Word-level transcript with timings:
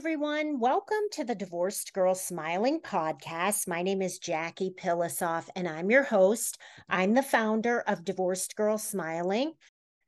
everyone. 0.00 0.58
Welcome 0.58 1.10
to 1.12 1.24
the 1.24 1.34
Divorced 1.34 1.92
Girl 1.92 2.14
Smiling 2.14 2.80
podcast. 2.80 3.68
My 3.68 3.82
name 3.82 4.00
is 4.00 4.18
Jackie 4.18 4.70
Pilosoff, 4.70 5.50
and 5.54 5.68
I'm 5.68 5.90
your 5.90 6.04
host. 6.04 6.56
I'm 6.88 7.12
the 7.12 7.22
founder 7.22 7.80
of 7.80 8.02
Divorced 8.02 8.56
Girl 8.56 8.78
Smiling, 8.78 9.52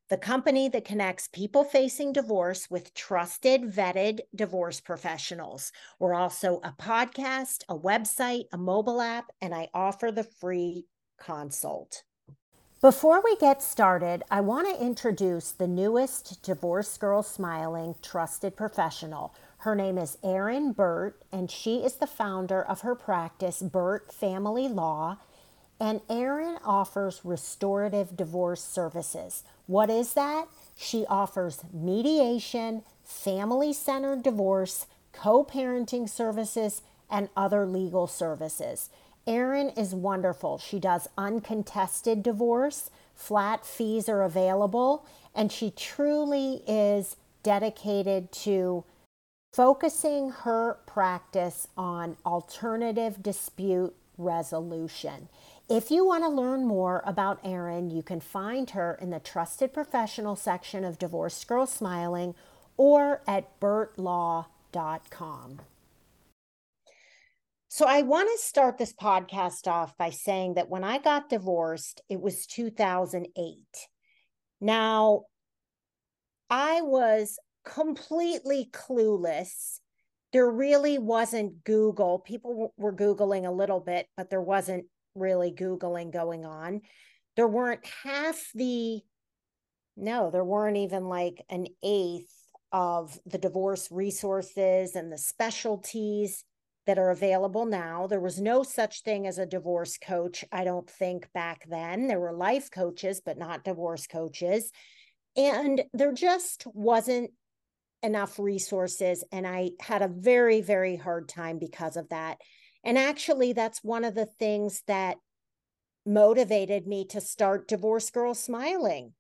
the 0.09 0.17
company 0.17 0.71
that 0.71 0.87
connects 0.87 1.29
people 1.29 1.63
facing 1.63 2.15
divorce 2.15 2.71
with 2.71 2.95
trusted, 2.95 3.65
vetted 3.65 4.21
divorce 4.35 4.81
professionals. 4.81 5.73
We're 5.99 6.15
also 6.15 6.63
a 6.65 6.73
podcast, 6.73 7.65
a 7.69 7.79
website, 7.79 8.45
a 8.51 8.57
mobile 8.57 9.03
app, 9.03 9.27
and 9.43 9.55
I 9.55 9.69
offer 9.75 10.11
the 10.11 10.25
free 10.25 10.87
consult. 11.21 12.03
Before 12.83 13.23
we 13.23 13.37
get 13.37 13.63
started, 13.63 14.25
I 14.29 14.41
want 14.41 14.67
to 14.67 14.85
introduce 14.85 15.53
the 15.53 15.69
newest 15.69 16.43
Divorce 16.43 16.99
Girl 16.99 17.23
Smiling 17.23 17.95
trusted 18.03 18.57
professional. 18.57 19.37
Her 19.63 19.77
name 19.77 19.97
is 19.97 20.19
Erin 20.25 20.73
Burt, 20.73 21.23
and 21.31 21.49
she 21.49 21.85
is 21.85 21.95
the 21.95 22.07
founder 22.09 22.61
of 22.61 22.81
her 22.81 22.97
practice, 22.97 23.63
Burt 23.63 24.13
Family 24.13 24.67
Law. 24.67 25.19
And 25.79 26.01
Erin 26.11 26.59
offers 26.65 27.21
restorative 27.23 28.17
divorce 28.17 28.65
services. 28.65 29.45
What 29.69 29.89
is 29.89 30.15
that? 30.15 30.49
She 30.77 31.07
offers 31.07 31.61
mediation, 31.73 32.83
family 33.05 33.73
centered 33.73 34.25
divorce, 34.25 34.89
co 35.13 35.45
parenting 35.45 36.09
services, 36.09 36.83
and 37.09 37.29
other 37.37 37.65
legal 37.65 38.09
services. 38.09 38.91
Erin 39.29 39.69
is 39.69 39.95
wonderful. 39.95 40.59
She 40.59 40.81
does 40.81 41.07
uncontested 41.17 42.25
divorce, 42.25 42.91
flat 43.15 43.65
fees 43.65 44.09
are 44.09 44.23
available, 44.23 45.07
and 45.37 45.53
she 45.53 45.71
truly 45.71 46.65
is 46.67 47.15
dedicated 47.45 48.33
to 48.33 48.83
focusing 49.53 50.31
her 50.31 50.79
practice 50.87 51.69
on 51.77 52.17
alternative 52.25 53.23
dispute 53.23 53.95
resolution. 54.17 55.29
If 55.69 55.91
you 55.91 56.07
want 56.07 56.25
to 56.25 56.29
learn 56.29 56.67
more 56.67 57.03
about 57.07 57.41
Erin, 57.45 57.91
you 57.91 58.03
can 58.03 58.21
find 58.21 58.71
her 58.71 58.99
in 59.01 59.11
the 59.11 59.21
trusted 59.21 59.73
professional 59.73 60.37
section 60.37 60.85
of 60.85 60.99
Divorced 60.99 61.47
Girl 61.47 61.67
Smiling 61.67 62.35
or 62.77 63.23
at 63.27 63.61
burtlaw.com. 63.61 65.61
So, 67.69 67.87
I 67.87 68.03
want 68.03 68.29
to 68.31 68.45
start 68.45 68.77
this 68.77 68.93
podcast 68.93 69.67
off 69.67 69.97
by 69.97 70.11
saying 70.11 70.55
that 70.55 70.69
when 70.69 70.85
I 70.85 70.99
got 70.99 71.31
divorced, 71.31 72.03
it 72.11 72.21
was 72.21 72.47
2008. 72.47 73.89
Now, 74.61 75.23
I 76.51 76.83
was 76.83 77.39
completely 77.65 78.69
clueless. 78.73 79.79
There 80.33 80.51
really 80.51 80.99
wasn't 80.99 81.63
Google. 81.65 82.19
People 82.19 82.73
were 82.77 82.93
Googling 82.93 83.47
a 83.47 83.53
little 83.53 83.81
bit, 83.81 84.07
but 84.17 84.31
there 84.31 84.41
wasn't 84.41 84.87
really 85.15 85.53
Googling 85.53 86.13
going 86.13 86.45
on. 86.45 86.81
There 87.37 87.49
weren't 87.49 87.85
half 88.03 88.51
the, 88.55 89.01
no, 89.97 90.31
there 90.31 90.45
weren't 90.45 90.79
even 90.79 91.05
like 91.05 91.45
an 91.51 91.67
eighth 91.83 92.33
of 92.73 93.19
the 93.27 93.39
divorce 93.39 93.91
resources 93.91 94.97
and 94.97 95.13
the 95.13 95.19
specialties 95.19 96.45
that 96.87 96.99
are 96.99 97.11
available 97.11 97.67
now. 97.67 98.07
There 98.07 98.21
was 98.21 98.41
no 98.41 98.63
such 98.63 99.03
thing 99.03 99.27
as 99.27 99.39
a 99.39 99.47
divorce 99.47 99.99
coach, 99.99 100.45
I 100.51 100.65
don't 100.65 100.89
think, 100.89 101.31
back 101.33 101.65
then. 101.69 102.09
There 102.09 102.19
were 102.19 102.33
life 102.33 102.71
coaches, 102.71 103.21
but 103.25 103.39
not 103.39 103.65
divorce 103.65 104.07
coaches. 104.07 104.73
And 105.37 105.83
there 105.93 106.13
just 106.13 106.67
wasn't 106.75 107.31
enough 108.03 108.39
resources. 108.39 109.25
And 109.33 109.47
I 109.47 109.73
had 109.81 110.03
a 110.03 110.09
very, 110.09 110.61
very 110.61 110.97
hard 110.97 111.29
time 111.29 111.59
because 111.59 111.97
of 111.97 112.09
that. 112.09 112.39
And 112.85 112.99
actually, 112.99 113.53
that's 113.53 113.85
one 113.85 114.05
of 114.05 114.15
the 114.15 114.27
things 114.27 114.83
that 114.87 115.19
motivated 116.05 116.87
me 116.87 117.07
to 117.07 117.21
start 117.21 117.69
Divorce 117.69 118.11
Girl 118.11 118.35
Smiling. 118.35 119.13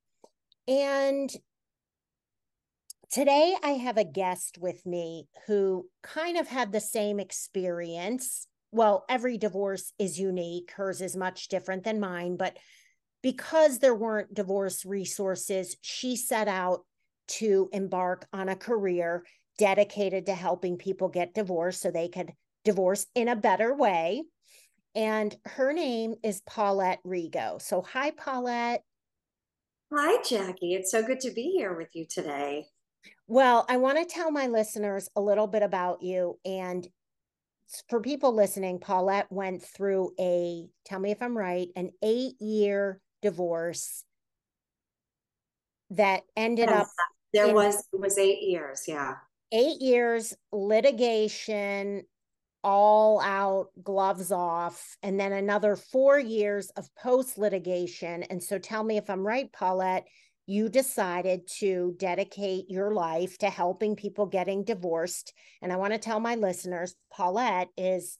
And 0.66 1.32
Today, 3.12 3.54
I 3.62 3.72
have 3.72 3.98
a 3.98 4.04
guest 4.04 4.56
with 4.58 4.86
me 4.86 5.28
who 5.46 5.86
kind 6.02 6.38
of 6.38 6.48
had 6.48 6.72
the 6.72 6.80
same 6.80 7.20
experience. 7.20 8.46
Well, 8.70 9.04
every 9.06 9.36
divorce 9.36 9.92
is 9.98 10.18
unique, 10.18 10.72
hers 10.74 11.02
is 11.02 11.14
much 11.14 11.48
different 11.48 11.84
than 11.84 12.00
mine, 12.00 12.38
but 12.38 12.56
because 13.22 13.80
there 13.80 13.94
weren't 13.94 14.32
divorce 14.32 14.86
resources, 14.86 15.76
she 15.82 16.16
set 16.16 16.48
out 16.48 16.86
to 17.28 17.68
embark 17.72 18.26
on 18.32 18.48
a 18.48 18.56
career 18.56 19.24
dedicated 19.58 20.26
to 20.26 20.34
helping 20.34 20.76
people 20.76 21.08
get 21.08 21.34
divorced 21.34 21.80
so 21.80 21.90
they 21.90 22.08
could 22.08 22.32
divorce 22.64 23.06
in 23.14 23.28
a 23.28 23.36
better 23.36 23.74
way. 23.74 24.22
And 24.94 25.34
her 25.44 25.72
name 25.72 26.14
is 26.22 26.42
Paulette 26.46 27.00
Rigo. 27.04 27.60
So, 27.60 27.82
hi, 27.82 28.10
Paulette. 28.10 28.82
Hi, 29.92 30.22
Jackie. 30.22 30.74
It's 30.74 30.90
so 30.90 31.02
good 31.02 31.20
to 31.20 31.30
be 31.30 31.54
here 31.56 31.76
with 31.76 31.88
you 31.94 32.06
today. 32.08 32.66
Well, 33.26 33.64
I 33.68 33.78
want 33.78 33.98
to 33.98 34.04
tell 34.04 34.30
my 34.30 34.46
listeners 34.46 35.08
a 35.16 35.20
little 35.20 35.46
bit 35.46 35.62
about 35.62 36.02
you. 36.02 36.38
And 36.44 36.86
for 37.88 38.00
people 38.00 38.34
listening, 38.34 38.78
Paulette 38.78 39.30
went 39.30 39.62
through 39.62 40.12
a, 40.18 40.66
tell 40.84 40.98
me 40.98 41.10
if 41.10 41.22
I'm 41.22 41.36
right, 41.36 41.68
an 41.76 41.90
eight 42.02 42.40
year 42.40 43.00
divorce 43.22 44.04
that 45.90 46.22
ended 46.36 46.68
yes, 46.68 46.80
up. 46.80 46.88
There 47.32 47.54
was, 47.54 47.76
it 47.92 48.00
was 48.00 48.18
eight 48.18 48.42
years. 48.42 48.84
Yeah. 48.86 49.14
Eight 49.52 49.80
years 49.80 50.34
litigation, 50.50 52.04
all 52.64 53.20
out, 53.20 53.68
gloves 53.82 54.32
off, 54.32 54.96
and 55.02 55.18
then 55.18 55.32
another 55.32 55.76
four 55.76 56.18
years 56.18 56.70
of 56.70 56.88
post 56.94 57.38
litigation. 57.38 58.22
And 58.24 58.42
so 58.42 58.58
tell 58.58 58.82
me 58.82 58.96
if 58.96 59.10
I'm 59.10 59.26
right, 59.26 59.52
Paulette 59.52 60.06
you 60.46 60.68
decided 60.68 61.46
to 61.46 61.94
dedicate 61.98 62.68
your 62.68 62.92
life 62.92 63.38
to 63.38 63.48
helping 63.48 63.94
people 63.94 64.26
getting 64.26 64.64
divorced. 64.64 65.32
And 65.60 65.72
I 65.72 65.76
want 65.76 65.92
to 65.92 65.98
tell 65.98 66.20
my 66.20 66.34
listeners 66.34 66.94
Paulette 67.12 67.68
is 67.76 68.18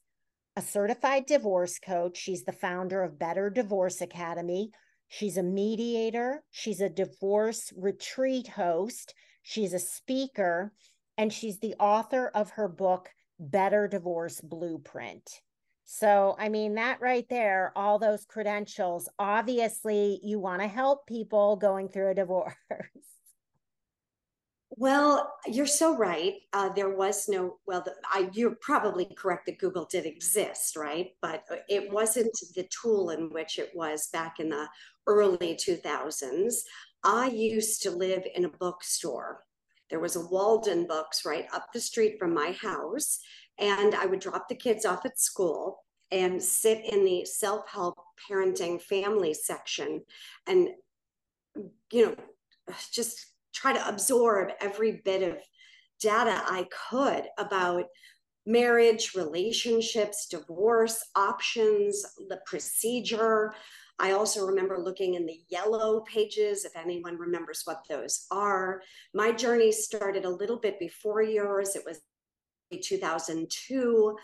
a 0.56 0.62
certified 0.62 1.27
divorce 1.27 1.79
coach. 1.79 2.17
She's 2.17 2.44
the 2.44 2.53
founder 2.53 3.03
of 3.03 3.19
Better 3.19 3.50
Divorce 3.50 4.00
Academy. 4.00 4.71
She's 5.12 5.37
a 5.37 5.43
mediator, 5.43 6.43
she's 6.50 6.81
a 6.81 6.89
divorce 6.89 7.71
retreat 7.77 8.49
host, 8.49 9.12
she's 9.43 9.75
a 9.75 9.78
speaker, 9.78 10.73
and 11.19 11.31
she's 11.31 11.59
the 11.59 11.75
author 11.78 12.28
of 12.28 12.53
her 12.53 12.67
book, 12.67 13.11
Better 13.39 13.87
Divorce 13.89 14.41
Blueprint. 14.41 15.43
So, 15.84 16.34
I 16.39 16.49
mean, 16.49 16.77
that 16.77 17.03
right 17.03 17.27
there, 17.28 17.75
all 17.77 17.99
those 17.99 18.25
credentials, 18.25 19.06
obviously, 19.19 20.19
you 20.23 20.41
want 20.41 20.62
to 20.62 20.67
help 20.67 21.06
people 21.06 21.56
going 21.56 21.91
through 21.91 22.12
a 22.12 22.15
divorce. 22.23 22.55
Well, 24.82 25.32
you're 25.47 25.65
so 25.65 25.97
right. 25.97 26.41
Uh, 26.53 26.70
there 26.70 26.97
was 26.97 27.28
no, 27.28 27.59
well, 27.69 27.82
the, 27.82 27.94
I, 28.12 28.28
you're 28.32 28.56
probably 28.60 29.04
correct 29.16 29.47
that 29.47 29.60
Google 29.60 29.84
did 29.84 30.06
exist, 30.06 30.75
right? 30.75 31.10
But 31.22 31.44
uh, 31.53 31.59
it 31.69 31.93
wasn't 31.93 32.37
the 32.56 32.65
tool 32.65 33.10
in 33.10 33.31
which 33.31 33.60
it 33.60 33.70
was 33.76 34.09
back 34.09 34.41
in 34.41 34.48
the 34.48 34.66
early 35.06 35.54
2000s. 35.54 36.54
I 37.04 37.28
used 37.28 37.81
to 37.82 37.93
live 37.93 38.25
in 38.34 38.44
a 38.44 38.48
bookstore. 38.48 39.44
There 39.88 40.00
was 40.00 40.16
a 40.16 40.26
Walden 40.26 40.88
Books 40.88 41.25
right 41.25 41.47
up 41.54 41.72
the 41.72 41.78
street 41.78 42.19
from 42.19 42.34
my 42.34 42.50
house. 42.50 43.20
And 43.60 43.94
I 43.94 44.06
would 44.06 44.19
drop 44.19 44.49
the 44.49 44.56
kids 44.56 44.84
off 44.84 45.06
at 45.06 45.20
school 45.20 45.84
and 46.10 46.43
sit 46.43 46.84
in 46.93 47.04
the 47.04 47.25
self 47.25 47.69
help 47.69 47.99
parenting 48.28 48.82
family 48.82 49.32
section 49.32 50.03
and, 50.49 50.70
you 51.93 52.06
know, 52.06 52.16
just 52.91 53.31
try 53.55 53.73
to 53.73 53.89
absorb 53.89 54.51
every 54.61 55.03
bit 55.05 55.23
of 55.23 55.37
data 56.01 56.43
I 56.47 56.67
could 56.91 57.25
about 57.39 57.85
marriage, 58.44 59.15
relationships, 59.15 60.26
divorce 60.29 61.03
options, 61.15 62.05
the 62.29 62.41
procedure. 62.44 63.55
I 63.99 64.12
also 64.12 64.44
remember 64.47 64.79
looking 64.79 65.15
in 65.15 65.26
the 65.26 65.41
yellow 65.49 66.00
pages, 66.00 66.65
if 66.65 66.76
anyone 66.76 67.17
remembers 67.19 67.62
what 67.65 67.85
those 67.88 68.26
are. 68.31 68.82
My 69.15 69.31
journey 69.31 69.71
started 69.71 70.25
a 70.25 70.31
little 70.31 70.59
bit 70.59 70.81
before 70.81 71.23
yours. 71.23 71.76
It 71.76 71.85
was 71.87 72.00
2002. 72.81 74.17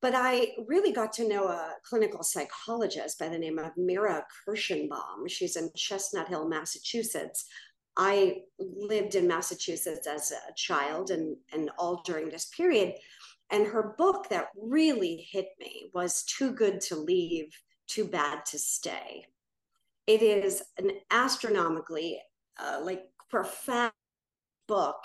But 0.00 0.14
I 0.14 0.52
really 0.68 0.92
got 0.92 1.12
to 1.14 1.28
know 1.28 1.48
a 1.48 1.74
clinical 1.82 2.22
psychologist 2.22 3.18
by 3.18 3.28
the 3.28 3.38
name 3.38 3.58
of 3.58 3.72
Mira 3.76 4.24
Kirshenbaum. 4.46 5.28
She's 5.28 5.56
in 5.56 5.70
Chestnut 5.76 6.28
Hill, 6.28 6.48
Massachusetts. 6.48 7.46
I 7.98 8.42
lived 8.58 9.16
in 9.16 9.26
Massachusetts 9.26 10.06
as 10.06 10.30
a 10.30 10.54
child 10.54 11.10
and, 11.10 11.36
and 11.52 11.70
all 11.78 12.00
during 12.04 12.30
this 12.30 12.46
period. 12.46 12.94
And 13.50 13.66
her 13.66 13.94
book 13.98 14.28
that 14.28 14.48
really 14.56 15.28
hit 15.30 15.48
me 15.58 15.90
was 15.92 16.22
Too 16.22 16.52
Good 16.52 16.80
to 16.82 16.96
Leave, 16.96 17.50
Too 17.88 18.04
Bad 18.04 18.46
to 18.46 18.58
Stay. 18.58 19.26
It 20.06 20.22
is 20.22 20.62
an 20.78 20.92
astronomically, 21.10 22.20
uh, 22.58 22.80
like, 22.82 23.02
profound 23.28 23.92
book 24.68 24.96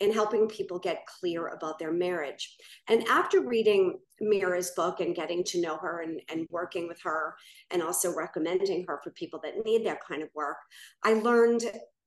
in 0.00 0.12
helping 0.12 0.48
people 0.48 0.78
get 0.78 1.06
clear 1.06 1.48
about 1.48 1.78
their 1.78 1.92
marriage. 1.92 2.56
And 2.88 3.04
after 3.08 3.40
reading 3.40 3.98
Mira's 4.20 4.72
book 4.72 5.00
and 5.00 5.14
getting 5.14 5.42
to 5.44 5.60
know 5.60 5.76
her 5.76 6.02
and, 6.02 6.20
and 6.28 6.46
working 6.50 6.88
with 6.88 7.00
her, 7.02 7.36
and 7.70 7.82
also 7.82 8.14
recommending 8.14 8.84
her 8.88 9.00
for 9.02 9.10
people 9.12 9.40
that 9.44 9.64
need 9.64 9.86
that 9.86 10.04
kind 10.06 10.22
of 10.22 10.28
work, 10.34 10.58
I 11.04 11.14
learned 11.14 11.62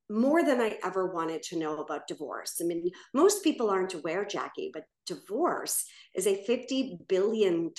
more 0.09 0.43
than 0.43 0.61
I 0.61 0.77
ever 0.83 1.11
wanted 1.11 1.41
to 1.43 1.57
know 1.57 1.79
about 1.79 2.07
divorce. 2.07 2.55
I 2.61 2.65
mean, 2.65 2.89
most 3.13 3.43
people 3.43 3.69
aren't 3.69 3.93
aware, 3.93 4.25
Jackie, 4.25 4.71
but 4.73 4.83
divorce 5.05 5.85
is 6.13 6.27
a 6.27 6.43
$50 6.47 7.07
billion 7.07 7.71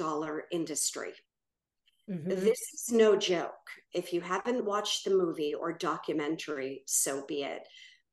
industry. 0.51 1.13
Mm-hmm. 2.11 2.29
This 2.29 2.59
is 2.75 2.91
no 2.93 3.17
joke. 3.17 3.51
If 3.93 4.13
you 4.13 4.21
haven't 4.21 4.65
watched 4.65 5.05
the 5.05 5.11
movie 5.11 5.55
or 5.55 5.73
documentary, 5.73 6.83
so 6.87 7.25
be 7.27 7.43
it, 7.43 7.63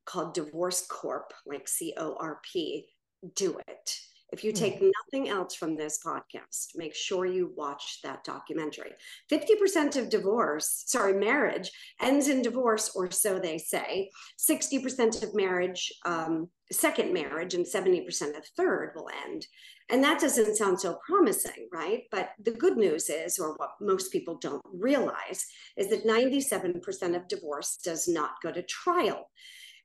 called 0.06 0.34
Divorce 0.34 0.86
Corp, 0.88 1.32
like 1.46 1.68
C 1.68 1.94
O 1.98 2.16
R 2.20 2.40
P, 2.52 2.88
do 3.36 3.60
it. 3.68 3.98
If 4.34 4.44
you 4.44 4.52
take 4.52 4.78
mm-hmm. 4.78 4.90
nothing 5.06 5.30
else 5.30 5.54
from 5.54 5.76
this 5.76 6.00
podcast, 6.04 6.70
make 6.76 6.96
sure 6.96 7.28
you 7.28 7.54
watch 7.56 8.00
that 8.04 8.24
documentary. 8.24 8.90
50% 9.32 9.96
of 9.96 10.10
divorce, 10.10 10.86
sorry, 10.88 11.14
marriage 11.14 11.70
ends 12.02 12.28
in 12.28 12.42
divorce, 12.42 12.96
or 12.96 13.12
so 13.12 13.38
they 13.38 13.60
say. 13.60 14.10
60% 14.40 15.22
of 15.22 15.36
marriage, 15.36 15.94
um, 16.06 16.50
second 16.72 17.14
marriage, 17.14 17.54
and 17.54 17.64
70% 17.64 18.36
of 18.36 18.44
third 18.58 18.94
will 18.96 19.08
end. 19.28 19.46
And 19.92 20.04
that 20.04 20.20
doesn't 20.20 20.56
sound 20.56 20.80
so 20.80 20.98
promising, 21.06 21.70
right? 21.72 22.02
But 22.10 22.32
the 22.44 22.52
good 22.52 22.76
news 22.76 23.12
is, 23.12 23.38
or 23.38 23.54
what 23.58 23.74
most 23.80 24.12
people 24.12 24.40
don't 24.40 24.66
realize, 24.74 25.46
is 25.78 25.92
that 25.92 26.08
97% 26.08 27.16
of 27.16 27.28
divorce 27.28 27.78
does 27.84 28.08
not 28.08 28.42
go 28.42 28.52
to 28.52 28.64
trial. 28.64 29.30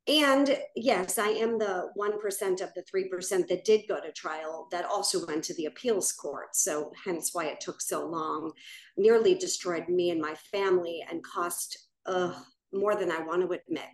And 0.09 0.59
yes, 0.75 1.19
I 1.19 1.29
am 1.29 1.59
the 1.59 1.91
1% 1.99 2.61
of 2.63 2.73
the 2.73 2.83
3% 2.83 3.47
that 3.49 3.65
did 3.67 3.83
go 3.87 4.01
to 4.01 4.11
trial 4.13 4.67
that 4.73 4.87
also 4.87 5.27
went 5.27 5.45
to 5.45 5.55
the 5.55 5.67
appeals 5.67 6.13
court. 6.13 6.57
So, 6.57 6.91
hence 7.05 7.35
why 7.35 7.47
it 7.47 7.61
took 7.61 7.83
so 7.83 8.07
long, 8.07 8.53
nearly 8.97 9.35
destroyed 9.35 9.87
me 9.91 10.09
and 10.11 10.21
my 10.21 10.35
family 10.51 11.05
and 11.11 11.23
cost 11.23 11.77
uh, 12.07 12.33
more 12.73 12.97
than 12.97 13.13
I 13.13 13.21
want 13.21 13.43
to 13.43 13.53
admit. 13.53 13.91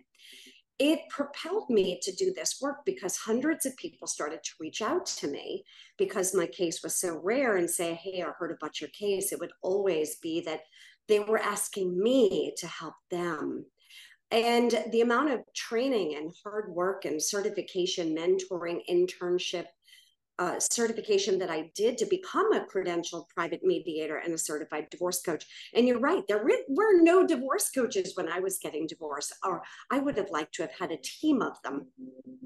It 0.79 0.99
propelled 1.09 1.69
me 1.69 1.99
to 2.01 2.13
do 2.13 2.33
this 2.33 2.59
work 2.61 2.77
because 2.85 3.17
hundreds 3.17 3.65
of 3.65 3.75
people 3.75 4.07
started 4.07 4.41
to 4.43 4.51
reach 4.57 4.81
out 4.81 5.05
to 5.07 5.27
me 5.27 5.65
because 5.97 6.33
my 6.33 6.47
case 6.47 6.81
was 6.81 6.95
so 6.95 7.19
rare 7.23 7.57
and 7.57 7.69
say, 7.69 7.93
Hey, 7.93 8.21
I 8.21 8.31
heard 8.37 8.51
about 8.51 8.79
your 8.79 8.89
case. 8.91 9.33
It 9.33 9.39
would 9.39 9.53
always 9.61 10.15
be 10.17 10.41
that 10.41 10.61
they 11.07 11.19
were 11.19 11.39
asking 11.39 12.01
me 12.01 12.53
to 12.57 12.67
help 12.67 12.95
them 13.11 13.65
and 14.31 14.83
the 14.91 15.01
amount 15.01 15.31
of 15.31 15.41
training 15.55 16.15
and 16.15 16.31
hard 16.43 16.69
work 16.69 17.05
and 17.05 17.21
certification, 17.21 18.15
mentoring, 18.15 18.81
internship, 18.89 19.65
uh, 20.37 20.59
certification 20.59 21.39
that 21.39 21.49
I 21.49 21.71
did 21.75 21.97
to 21.99 22.05
become 22.05 22.51
a 22.51 22.65
credentialed 22.65 23.29
private 23.29 23.63
mediator 23.63 24.17
and 24.17 24.33
a 24.33 24.37
certified 24.37 24.89
divorce 24.89 25.21
coach. 25.21 25.45
And 25.73 25.87
you're 25.87 25.99
right, 25.99 26.23
there 26.27 26.45
were 26.67 27.01
no 27.01 27.25
divorce 27.25 27.69
coaches 27.69 28.13
when 28.15 28.27
I 28.27 28.39
was 28.39 28.59
getting 28.59 28.87
divorced, 28.87 29.33
or 29.45 29.63
I 29.91 29.99
would 29.99 30.17
have 30.17 30.29
liked 30.31 30.55
to 30.55 30.63
have 30.63 30.73
had 30.77 30.91
a 30.91 30.97
team 30.97 31.41
of 31.41 31.53
them. 31.63 31.87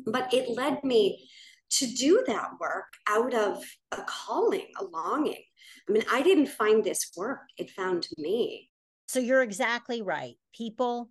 But 0.05 0.33
it 0.33 0.49
led 0.49 0.83
me 0.83 1.27
to 1.71 1.87
do 1.87 2.23
that 2.27 2.49
work 2.59 2.93
out 3.07 3.33
of 3.33 3.63
a 3.91 4.03
calling, 4.03 4.67
a 4.79 4.83
longing. 4.83 5.43
I 5.87 5.91
mean, 5.91 6.03
I 6.11 6.21
didn't 6.21 6.47
find 6.47 6.83
this 6.83 7.11
work, 7.15 7.41
it 7.57 7.71
found 7.71 8.07
me. 8.17 8.69
So 9.07 9.19
you're 9.19 9.41
exactly 9.41 10.03
right. 10.03 10.35
People 10.53 11.09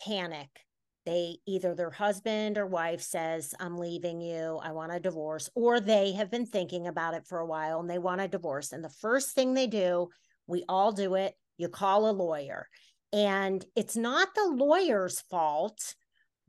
panic. 0.00 0.48
They 1.06 1.38
either 1.46 1.74
their 1.74 1.90
husband 1.90 2.56
or 2.56 2.66
wife 2.66 3.02
says, 3.02 3.54
I'm 3.60 3.76
leaving 3.76 4.20
you, 4.20 4.58
I 4.62 4.72
want 4.72 4.92
a 4.92 5.00
divorce, 5.00 5.50
or 5.54 5.78
they 5.78 6.12
have 6.12 6.30
been 6.30 6.46
thinking 6.46 6.86
about 6.86 7.14
it 7.14 7.26
for 7.26 7.38
a 7.38 7.46
while 7.46 7.80
and 7.80 7.90
they 7.90 7.98
want 7.98 8.22
a 8.22 8.28
divorce. 8.28 8.72
And 8.72 8.82
the 8.82 8.88
first 8.88 9.34
thing 9.34 9.52
they 9.52 9.66
do, 9.66 10.08
we 10.46 10.64
all 10.68 10.92
do 10.92 11.14
it, 11.14 11.34
you 11.58 11.68
call 11.68 12.08
a 12.08 12.12
lawyer. 12.12 12.68
And 13.12 13.64
it's 13.76 13.96
not 13.96 14.34
the 14.34 14.48
lawyer's 14.48 15.20
fault, 15.20 15.94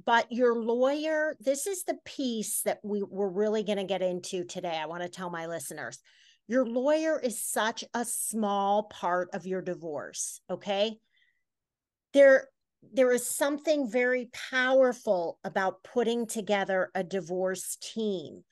but 0.06 0.32
your 0.32 0.56
lawyer, 0.56 1.36
this 1.40 1.68
is 1.68 1.84
the 1.84 1.98
piece 2.06 2.62
that 2.62 2.80
we, 2.84 3.04
we're 3.04 3.28
really 3.28 3.64
going 3.64 3.78
to 3.78 3.84
get 3.84 4.02
into 4.02 4.46
today. 4.46 4.80
I 4.82 4.86
want 4.86 5.04
to 5.04 5.10
tell 5.10 5.30
my 5.30 5.48
listeners 5.48 6.00
your 6.48 6.66
lawyer 6.66 7.20
is 7.20 7.44
such 7.44 7.84
a 7.94 8.06
small 8.06 8.84
part 8.84 9.30
of 9.34 9.48
your 9.48 9.62
divorce. 9.62 10.40
Okay. 10.50 10.98
There, 12.14 12.48
there 12.94 13.12
is 13.12 13.26
something 13.28 13.90
very 13.90 14.30
powerful 14.52 15.40
about 15.44 15.84
putting 15.84 16.26
together 16.26 16.90
a 16.96 17.04
divorce 17.04 17.78
team. 17.82 18.44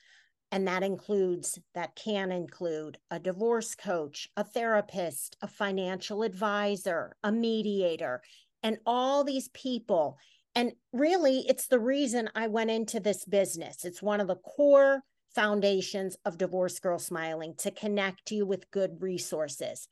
And 0.51 0.67
that 0.67 0.83
includes, 0.83 1.57
that 1.73 1.95
can 1.95 2.31
include 2.31 2.99
a 3.09 3.19
divorce 3.19 3.73
coach, 3.73 4.29
a 4.37 4.43
therapist, 4.43 5.35
a 5.41 5.47
financial 5.47 6.21
advisor, 6.21 7.15
a 7.23 7.31
mediator, 7.31 8.21
and 8.61 8.77
all 8.85 9.23
these 9.23 9.47
people. 9.49 10.17
And 10.53 10.73
really, 10.91 11.39
it's 11.47 11.67
the 11.67 11.79
reason 11.79 12.29
I 12.35 12.47
went 12.47 12.69
into 12.69 12.99
this 12.99 13.25
business. 13.25 13.83
It's 13.83 14.03
one 14.03 14.21
of 14.21 14.27
the 14.27 14.35
core 14.35 15.01
foundations 15.33 16.15
of 16.25 16.37
Divorce 16.37 16.79
Girl 16.79 16.99
Smiling 16.99 17.55
to 17.57 17.71
connect 17.71 18.29
you 18.29 18.45
with 18.45 18.69
good 18.69 19.01
resources. 19.01 19.87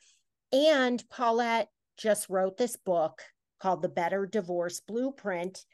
And 0.54 1.04
Paulette 1.10 1.70
just 1.98 2.30
wrote 2.30 2.58
this 2.58 2.76
book 2.76 3.24
called 3.62 3.82
The 3.82 3.90
Better 3.90 4.26
Divorce 4.26 4.82
Blueprint. 4.82 5.66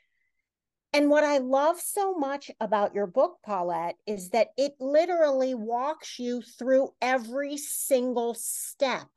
And 0.93 1.09
what 1.09 1.23
I 1.23 1.37
love 1.37 1.79
so 1.79 2.13
much 2.13 2.49
about 2.59 2.95
your 2.95 3.07
book, 3.07 3.37
Paulette, 3.45 3.95
is 4.05 4.29
that 4.29 4.49
it 4.57 4.73
literally 4.79 5.53
walks 5.53 6.17
you 6.17 6.41
through 6.41 6.89
every 7.01 7.57
single 7.57 8.33
step. 8.33 9.07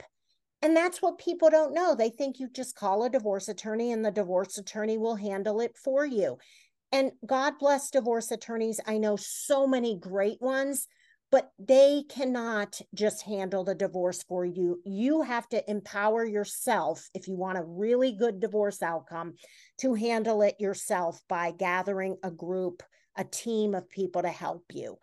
And 0.63 0.77
that's 0.77 1.01
what 1.01 1.19
people 1.19 1.49
don't 1.49 1.73
know. 1.73 1.95
They 1.95 2.11
think 2.11 2.39
you 2.39 2.49
just 2.49 2.77
call 2.77 3.05
a 3.05 3.11
divorce 3.11 3.49
attorney 3.49 3.93
and 3.93 4.05
the 4.05 4.11
divorce 4.11 4.59
attorney 4.59 4.99
will 4.99 5.17
handle 5.17 5.61
it 5.61 5.77
for 5.77 6.05
you. 6.05 6.39
And 6.93 7.13
God 7.25 7.55
bless 7.59 7.91
divorce 7.91 8.31
attorneys. 8.31 8.81
I 8.87 8.99
know 8.99 9.17
so 9.17 9.67
many 9.67 9.97
great 9.97 10.43
ones 10.43 10.87
but 11.31 11.53
they 11.59 12.03
cannot 12.09 12.81
just 12.95 13.23
handle 13.23 13.65
the 13.65 13.75
divorce 13.75 14.23
for 14.23 14.45
you. 14.45 14.81
You 14.85 15.23
have 15.23 15.49
to 15.51 15.71
empower 15.71 16.25
yourself 16.25 17.09
if 17.15 17.29
you 17.29 17.37
want 17.37 17.59
a 17.59 17.65
really 17.65 18.13
good 18.13 18.41
divorce 18.41 18.83
outcome 18.83 19.35
to 19.79 19.95
handle 19.95 20.43
it 20.43 20.57
yourself 20.59 21.21
by 21.29 21.53
gathering 21.53 22.17
a 22.23 22.31
group, 22.31 22.83
a 23.17 23.25
team 23.25 23.75
of 23.75 23.89
people 23.89 24.23
to 24.23 24.29
help 24.29 24.65
you. 24.73 24.99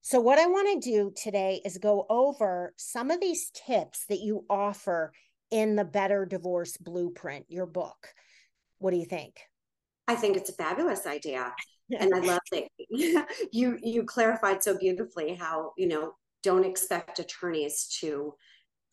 So, 0.00 0.20
what 0.20 0.38
I 0.38 0.46
want 0.46 0.82
to 0.82 0.90
do 0.90 1.12
today 1.14 1.60
is 1.64 1.78
go 1.78 2.06
over 2.08 2.72
some 2.76 3.10
of 3.10 3.20
these 3.20 3.50
tips 3.50 4.04
that 4.08 4.18
you 4.18 4.44
offer 4.50 5.12
in 5.50 5.76
the 5.76 5.84
Better 5.84 6.26
Divorce 6.26 6.76
Blueprint, 6.76 7.46
your 7.48 7.66
book. 7.66 8.08
What 8.78 8.90
do 8.90 8.96
you 8.96 9.04
think? 9.04 9.38
I 10.08 10.16
think 10.16 10.36
it's 10.36 10.50
a 10.50 10.54
fabulous 10.54 11.06
idea 11.06 11.52
and 11.98 12.14
I 12.14 12.18
love 12.20 12.40
that 12.50 12.64
you 13.52 13.78
you 13.82 14.04
clarified 14.04 14.62
so 14.62 14.76
beautifully 14.78 15.34
how 15.34 15.72
you 15.76 15.88
know 15.88 16.14
don't 16.42 16.64
expect 16.64 17.18
attorneys 17.18 17.86
to 18.00 18.34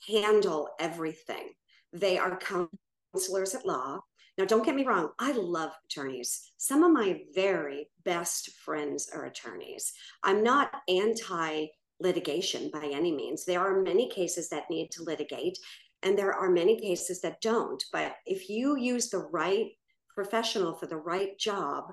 handle 0.07 0.69
everything. 0.79 1.49
They 1.93 2.17
are 2.17 2.39
counselors 2.39 3.55
at 3.55 3.65
law. 3.65 3.99
Now, 4.37 4.45
don't 4.45 4.63
get 4.63 4.75
me 4.75 4.85
wrong, 4.85 5.09
I 5.19 5.33
love 5.33 5.71
attorneys. 5.85 6.51
Some 6.57 6.83
of 6.83 6.93
my 6.93 7.21
very 7.35 7.89
best 8.05 8.51
friends 8.63 9.09
are 9.13 9.25
attorneys. 9.25 9.91
I'm 10.23 10.43
not 10.43 10.71
anti 10.87 11.67
litigation 11.99 12.69
by 12.71 12.85
any 12.85 13.11
means. 13.11 13.43
There 13.43 13.59
are 13.59 13.81
many 13.81 14.09
cases 14.09 14.47
that 14.49 14.69
need 14.69 14.91
to 14.91 15.03
litigate, 15.03 15.57
and 16.03 16.17
there 16.17 16.33
are 16.33 16.49
many 16.49 16.79
cases 16.79 17.19
that 17.21 17.41
don't. 17.41 17.83
But 17.91 18.15
if 18.25 18.49
you 18.49 18.77
use 18.77 19.09
the 19.09 19.27
right 19.31 19.71
professional 20.15 20.73
for 20.73 20.85
the 20.85 20.97
right 20.97 21.37
job, 21.37 21.91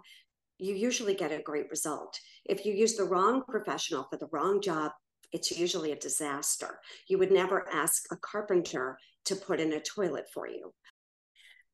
you 0.59 0.75
usually 0.75 1.15
get 1.15 1.33
a 1.33 1.43
great 1.43 1.69
result. 1.71 2.19
If 2.45 2.65
you 2.65 2.73
use 2.73 2.97
the 2.97 3.05
wrong 3.05 3.43
professional 3.49 4.07
for 4.11 4.17
the 4.17 4.29
wrong 4.33 4.61
job, 4.61 4.93
it's 5.33 5.51
usually 5.51 5.93
a 5.93 5.97
disaster. 5.97 6.81
You 7.09 7.19
would 7.19 7.31
never 7.31 7.69
ask 7.73 8.05
a 8.11 8.17
carpenter 8.17 8.99
to 9.27 9.37
put 9.37 9.61
in 9.61 9.73
a 9.73 9.81
toilet 9.81 10.27
for 10.33 10.49
you. 10.49 10.73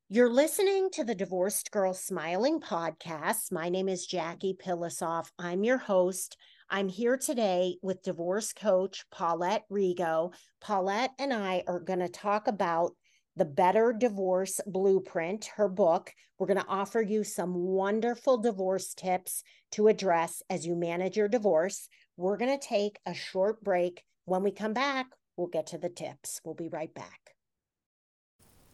You're 0.09 0.31
listening 0.31 0.91
to 0.93 1.05
the 1.05 1.15
Divorced 1.15 1.71
Girl 1.71 1.95
Smiling 1.95 2.61
podcast. 2.61 3.53
My 3.53 3.69
name 3.69 3.89
is 3.89 4.07
Jackie 4.07 4.55
Pilosoff. 4.55 5.29
I'm 5.39 5.65
your 5.65 5.79
host. 5.79 6.37
I'm 6.69 6.89
here 6.89 7.17
today 7.17 7.77
with 7.83 8.03
divorce 8.03 8.53
coach 8.53 9.05
Paulette 9.11 9.65
Rigo. 9.71 10.33
Paulette 10.61 11.12
and 11.19 11.33
I 11.33 11.62
are 11.67 11.81
going 11.81 12.01
to 12.01 12.09
talk 12.09 12.49
about 12.49 12.93
the 13.37 13.45
Better 13.45 13.93
Divorce 13.93 14.61
Blueprint, 14.67 15.51
her 15.57 15.69
book. 15.69 16.15
We're 16.39 16.47
going 16.47 16.61
to 16.61 16.67
offer 16.69 17.01
you 17.01 17.25
some 17.25 17.55
wonderful 17.55 18.39
divorce 18.39 18.95
tips 18.95 19.43
to 19.73 19.89
address 19.89 20.43
as 20.51 20.67
you 20.67 20.75
manage 20.75 21.17
your 21.17 21.29
divorce. 21.29 21.89
We're 22.17 22.37
going 22.37 22.59
to 22.59 22.67
take 22.67 22.99
a 23.07 23.15
short 23.15 23.62
break. 23.65 24.05
When 24.27 24.43
we 24.43 24.51
come 24.51 24.75
back, 24.75 25.07
we'll 25.37 25.49
get 25.49 25.67
to 25.69 25.79
the 25.79 25.89
tips. 25.89 26.41
We'll 26.45 26.55
be 26.55 26.69
right 26.69 26.93
back. 26.95 27.31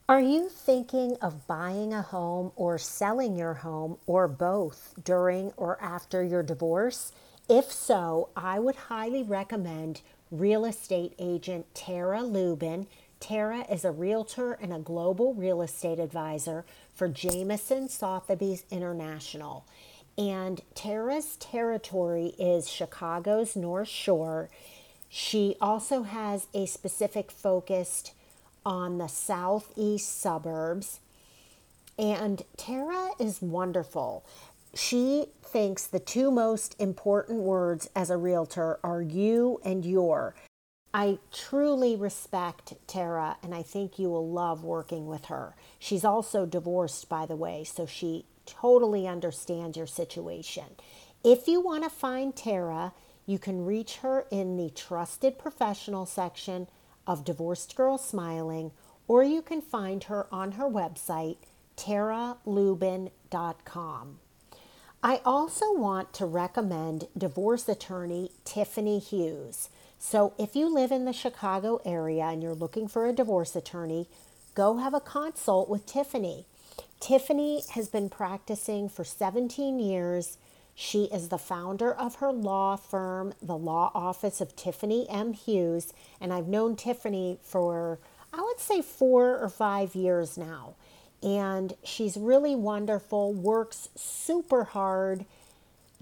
Are 0.09 0.21
you 0.21 0.49
thinking 0.49 1.17
of 1.21 1.47
buying 1.47 1.93
a 1.93 2.03
home 2.03 2.53
or 2.57 2.79
selling 2.79 3.37
your 3.37 3.55
home 3.55 3.99
or 4.07 4.27
both 4.27 4.95
during 5.05 5.53
or 5.57 5.81
after 5.83 6.25
your 6.25 6.43
divorce? 6.43 7.13
If 7.49 7.71
so, 7.71 8.31
I 8.35 8.59
would 8.59 8.77
highly 8.77 9.23
recommend 9.23 10.01
real 10.31 10.65
estate 10.65 11.15
agent 11.19 11.67
Tara 11.75 12.23
Lubin. 12.23 12.87
Tara 13.21 13.67
is 13.71 13.85
a 13.85 13.91
realtor 13.91 14.53
and 14.53 14.73
a 14.73 14.79
global 14.79 15.35
real 15.35 15.63
estate 15.63 15.99
advisor 15.99 16.65
for 16.95 17.09
Jameson 17.09 17.89
Sotheby's 17.89 18.65
International. 18.71 19.65
And 20.17 20.61
Tara's 20.75 21.37
territory 21.37 22.35
is 22.39 22.69
Chicago's 22.69 23.57
North 23.57 23.89
Shore. 23.89 24.51
She 25.09 25.57
also 25.61 26.03
has 26.03 26.47
a 26.55 26.67
specific 26.67 27.31
focus 27.31 28.13
on 28.65 28.99
the 28.99 29.09
southeast 29.09 30.21
suburbs. 30.21 31.01
And 31.99 32.43
Tara 32.57 33.11
is 33.19 33.43
wonderful. 33.43 34.25
She 34.75 35.27
thinks 35.43 35.87
the 35.87 35.99
two 35.99 36.31
most 36.31 36.77
important 36.79 37.41
words 37.41 37.89
as 37.97 38.11
a 38.11 38.17
realtor 38.17 38.79
are 38.85 39.03
you 39.03 39.61
and 39.65 39.85
your. 39.85 40.35
I 40.93 41.19
truly 41.33 41.97
respect 41.97 42.75
Tara 42.87 43.39
and 43.43 43.55
I 43.55 43.63
think 43.63 43.99
you 43.99 44.09
will 44.09 44.31
love 44.31 44.65
working 44.65 45.07
with 45.07 45.27
her. 45.27 45.55
She's 45.79 46.05
also 46.05 46.47
divorced, 46.47 47.09
by 47.09 47.27
the 47.27 47.37
way, 47.37 47.63
so 47.65 47.87
she 47.87 48.25
totally 48.47 49.07
understands 49.07 49.77
your 49.77 49.87
situation. 49.87 50.65
If 51.23 51.47
you 51.47 51.61
want 51.61 51.85
to 51.85 51.91
find 51.91 52.35
Tara, 52.35 52.95
you 53.27 53.39
can 53.39 53.67
reach 53.67 53.97
her 53.97 54.27
in 54.31 54.57
the 54.57 54.71
trusted 54.71 55.39
professional 55.39 56.07
section 56.07 56.69
of 57.07 57.25
Divorced 57.25 57.77
Girl 57.77 57.99
Smiling, 57.99 58.71
or 59.07 59.23
you 59.23 59.43
can 59.43 59.61
find 59.61 60.05
her 60.05 60.27
on 60.33 60.53
her 60.53 60.65
website, 60.65 61.37
taralubin.com. 61.77 64.21
I 65.03 65.21
also 65.25 65.73
want 65.75 66.13
to 66.15 66.25
recommend 66.27 67.09
divorce 67.17 67.69
attorney 67.69 68.33
Tiffany 68.45 68.99
Hughes. 68.99 69.69
So, 69.99 70.33
if 70.39 70.55
you 70.55 70.73
live 70.73 70.93
in 70.93 71.07
the 71.07 71.13
Chicago 71.13 71.81
area 71.85 72.23
and 72.25 72.41
you're 72.41 72.55
looking 72.55 72.87
for 72.87 73.07
a 73.07 73.13
divorce 73.13 73.57
attorney, 73.57 74.09
go 74.55 74.77
have 74.77 74.95
a 74.95 75.01
consult 75.01 75.69
with 75.69 75.87
Tiffany. 75.87 76.47
Tiffany 77.01 77.63
has 77.71 77.89
been 77.89 78.09
practicing 78.09 78.89
for 78.89 79.05
17 79.05 79.81
years. 79.81 80.39
She 80.75 81.05
is 81.07 81.29
the 81.29 81.39
founder 81.39 81.93
of 81.93 82.17
her 82.17 82.31
law 82.31 82.77
firm, 82.77 83.35
the 83.43 83.57
Law 83.59 83.91
Office 83.93 84.41
of 84.41 84.55
Tiffany 84.55 85.09
M. 85.11 85.33
Hughes, 85.33 85.93
and 86.21 86.33
I've 86.33 86.47
known 86.47 86.77
Tiffany 86.77 87.39
for, 87.43 87.99
I 88.33 88.41
would 88.41 88.61
say, 88.61 88.81
four 88.83 89.37
or 89.37 89.49
five 89.49 89.97
years 89.97 90.39
now. 90.39 90.77
And 91.25 91.75
she's 91.83 92.17
really 92.17 92.55
wonderful, 92.55 93.33
works 93.33 93.89
super 93.97 94.63
hard, 94.63 95.25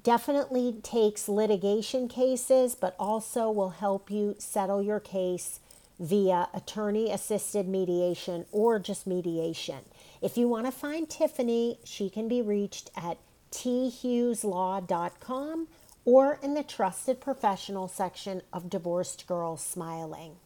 definitely 0.07 0.79
takes 0.85 1.29
litigation 1.29 2.07
cases, 2.07 2.77
but 2.77 2.95
also 2.97 3.51
will 3.51 3.71
help 3.71 4.09
you 4.09 4.37
settle 4.39 4.81
your 4.81 5.01
case 5.01 5.59
via 5.99 6.49
attorney 6.55 7.11
assisted 7.11 7.67
mediation 7.67 8.47
or 8.53 8.79
just 8.79 9.05
mediation. 9.05 9.81
If 10.23 10.39
you 10.39 10.47
want 10.47 10.67
to 10.67 10.73
find 10.73 11.11
Tiffany, 11.11 11.81
she 11.83 12.09
can 12.09 12.29
be 12.29 12.41
reached 12.41 12.89
at 12.97 13.19
thugheslaw.com 13.51 15.67
or 16.05 16.39
in 16.41 16.55
the 16.55 16.63
trusted 16.63 17.21
professional 17.21 17.89
section 17.89 18.43
of 18.53 18.71
Divorced 18.71 19.27
Girls 19.27 19.61
Smiling. 19.61 20.37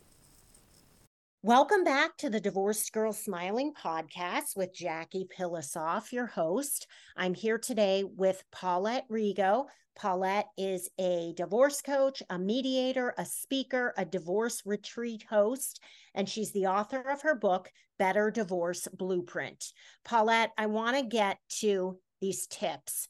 Welcome 1.42 1.85
back 1.85 2.18
to 2.18 2.28
the 2.28 2.38
Divorced 2.38 2.92
Girl 2.92 3.14
Smiling 3.14 3.73
podcast 3.73 4.59
with 4.59 4.75
Jackie 4.75 5.26
Pilosoff, 5.35 6.12
your 6.12 6.26
host. 6.26 6.87
I'm 7.16 7.32
here 7.32 7.56
today 7.56 8.04
with 8.04 8.44
Paulette 8.52 9.09
Rigo. 9.11 9.64
Paulette 9.97 10.49
is 10.59 10.90
a 10.99 11.32
divorce 11.38 11.80
coach, 11.80 12.23
a 12.28 12.38
mediator, 12.38 13.14
a 13.16 13.25
speaker, 13.25 13.94
a 13.97 14.04
divorce 14.04 14.61
retreat 14.66 15.25
host, 15.30 15.80
and 16.14 16.28
she's 16.28 16.52
the 16.52 16.66
author 16.66 17.00
of 17.00 17.23
her 17.23 17.35
book, 17.35 17.73
Better 17.99 18.30
Divorce 18.30 18.87
Blueprint. 18.92 19.64
Paulette, 20.04 20.50
I 20.59 20.66
want 20.66 20.99
to 20.99 21.02
get 21.02 21.38
to 21.61 21.97
these 22.20 22.47
tips 22.49 23.09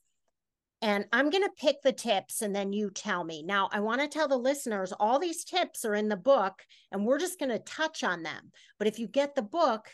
and 0.83 1.05
I'm 1.13 1.31
going 1.31 1.45
to 1.45 1.51
pick 1.57 1.83
the 1.83 1.93
tips 1.93 2.43
and 2.43 2.55
then 2.55 2.73
you 2.73 2.91
tell 2.91 3.23
me. 3.23 3.43
Now, 3.43 3.69
I 3.73 3.81
want 3.81 4.01
to 4.01 4.09
tell 4.09 4.29
the 4.29 4.37
listeners 4.37 4.93
all 4.99 5.19
these 5.19 5.45
tips 5.45 5.85
are 5.85 5.95
in 5.95 6.09
the 6.09 6.17
book 6.17 6.63
and 6.91 7.05
we're 7.05 7.19
just 7.19 7.39
going 7.39 7.51
to 7.51 7.59
touch 7.59 8.03
on 8.03 8.23
them. 8.23 8.51
But 8.79 8.89
if 8.89 8.99
you 8.99 9.07
get 9.07 9.35
the 9.35 9.43
book, 9.43 9.89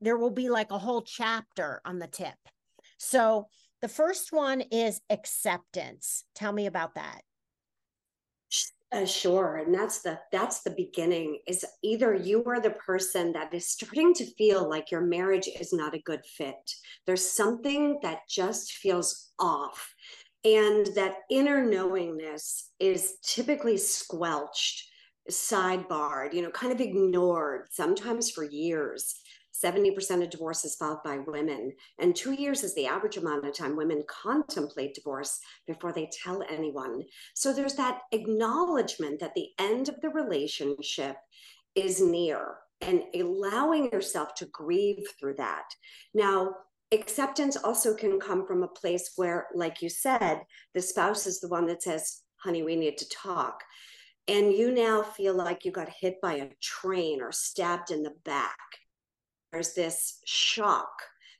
there 0.00 0.16
will 0.16 0.30
be 0.30 0.48
like 0.48 0.70
a 0.70 0.78
whole 0.78 1.02
chapter 1.02 1.80
on 1.84 1.98
the 1.98 2.06
tip. 2.06 2.36
So, 2.98 3.48
the 3.82 3.88
first 3.88 4.30
one 4.30 4.60
is 4.60 5.00
acceptance. 5.08 6.24
Tell 6.34 6.52
me 6.52 6.66
about 6.66 6.96
that. 6.96 7.22
Uh, 8.92 9.06
sure 9.06 9.58
and 9.58 9.72
that's 9.72 10.02
the 10.02 10.18
that's 10.32 10.62
the 10.62 10.70
beginning 10.70 11.38
is 11.46 11.64
either 11.80 12.12
you 12.12 12.42
are 12.44 12.58
the 12.58 12.70
person 12.70 13.32
that 13.32 13.54
is 13.54 13.68
starting 13.68 14.12
to 14.12 14.26
feel 14.34 14.68
like 14.68 14.90
your 14.90 15.00
marriage 15.00 15.48
is 15.60 15.72
not 15.72 15.94
a 15.94 16.00
good 16.00 16.24
fit 16.26 16.74
there's 17.06 17.24
something 17.24 18.00
that 18.02 18.28
just 18.28 18.72
feels 18.72 19.30
off 19.38 19.94
and 20.44 20.86
that 20.94 21.16
inner 21.30 21.64
knowingness 21.64 22.70
is 22.78 23.16
typically 23.22 23.76
squelched, 23.76 24.88
sidebarred, 25.30 26.32
you 26.32 26.42
know, 26.42 26.50
kind 26.50 26.72
of 26.72 26.80
ignored, 26.80 27.66
sometimes 27.70 28.30
for 28.30 28.44
years. 28.44 29.20
70% 29.62 30.22
of 30.22 30.30
divorces 30.30 30.76
filed 30.76 31.02
by 31.04 31.18
women, 31.18 31.72
and 31.98 32.16
two 32.16 32.32
years 32.32 32.62
is 32.62 32.74
the 32.74 32.86
average 32.86 33.18
amount 33.18 33.46
of 33.46 33.54
time 33.54 33.76
women 33.76 34.02
contemplate 34.08 34.94
divorce 34.94 35.38
before 35.66 35.92
they 35.92 36.08
tell 36.24 36.42
anyone. 36.48 37.02
So 37.34 37.52
there's 37.52 37.74
that 37.74 38.00
acknowledgement 38.12 39.20
that 39.20 39.34
the 39.34 39.48
end 39.58 39.90
of 39.90 40.00
the 40.00 40.08
relationship 40.08 41.16
is 41.74 42.00
near 42.00 42.56
and 42.80 43.02
allowing 43.14 43.92
yourself 43.92 44.34
to 44.36 44.46
grieve 44.46 45.04
through 45.18 45.34
that. 45.34 45.68
Now, 46.14 46.54
acceptance 46.92 47.56
also 47.56 47.94
can 47.94 48.18
come 48.18 48.46
from 48.46 48.62
a 48.62 48.68
place 48.68 49.12
where, 49.16 49.46
like 49.54 49.82
you 49.82 49.88
said, 49.88 50.42
the 50.74 50.82
spouse 50.82 51.26
is 51.26 51.40
the 51.40 51.48
one 51.48 51.66
that 51.66 51.82
says, 51.82 52.22
honey, 52.36 52.62
we 52.62 52.76
need 52.76 52.98
to 52.98 53.08
talk. 53.08 53.62
And 54.28 54.52
you 54.52 54.72
now 54.72 55.02
feel 55.02 55.34
like 55.34 55.64
you 55.64 55.72
got 55.72 55.88
hit 55.88 56.20
by 56.20 56.34
a 56.34 56.50
train 56.60 57.20
or 57.20 57.32
stabbed 57.32 57.90
in 57.90 58.02
the 58.02 58.14
back. 58.24 58.56
There's 59.52 59.74
this 59.74 60.20
shock 60.24 60.90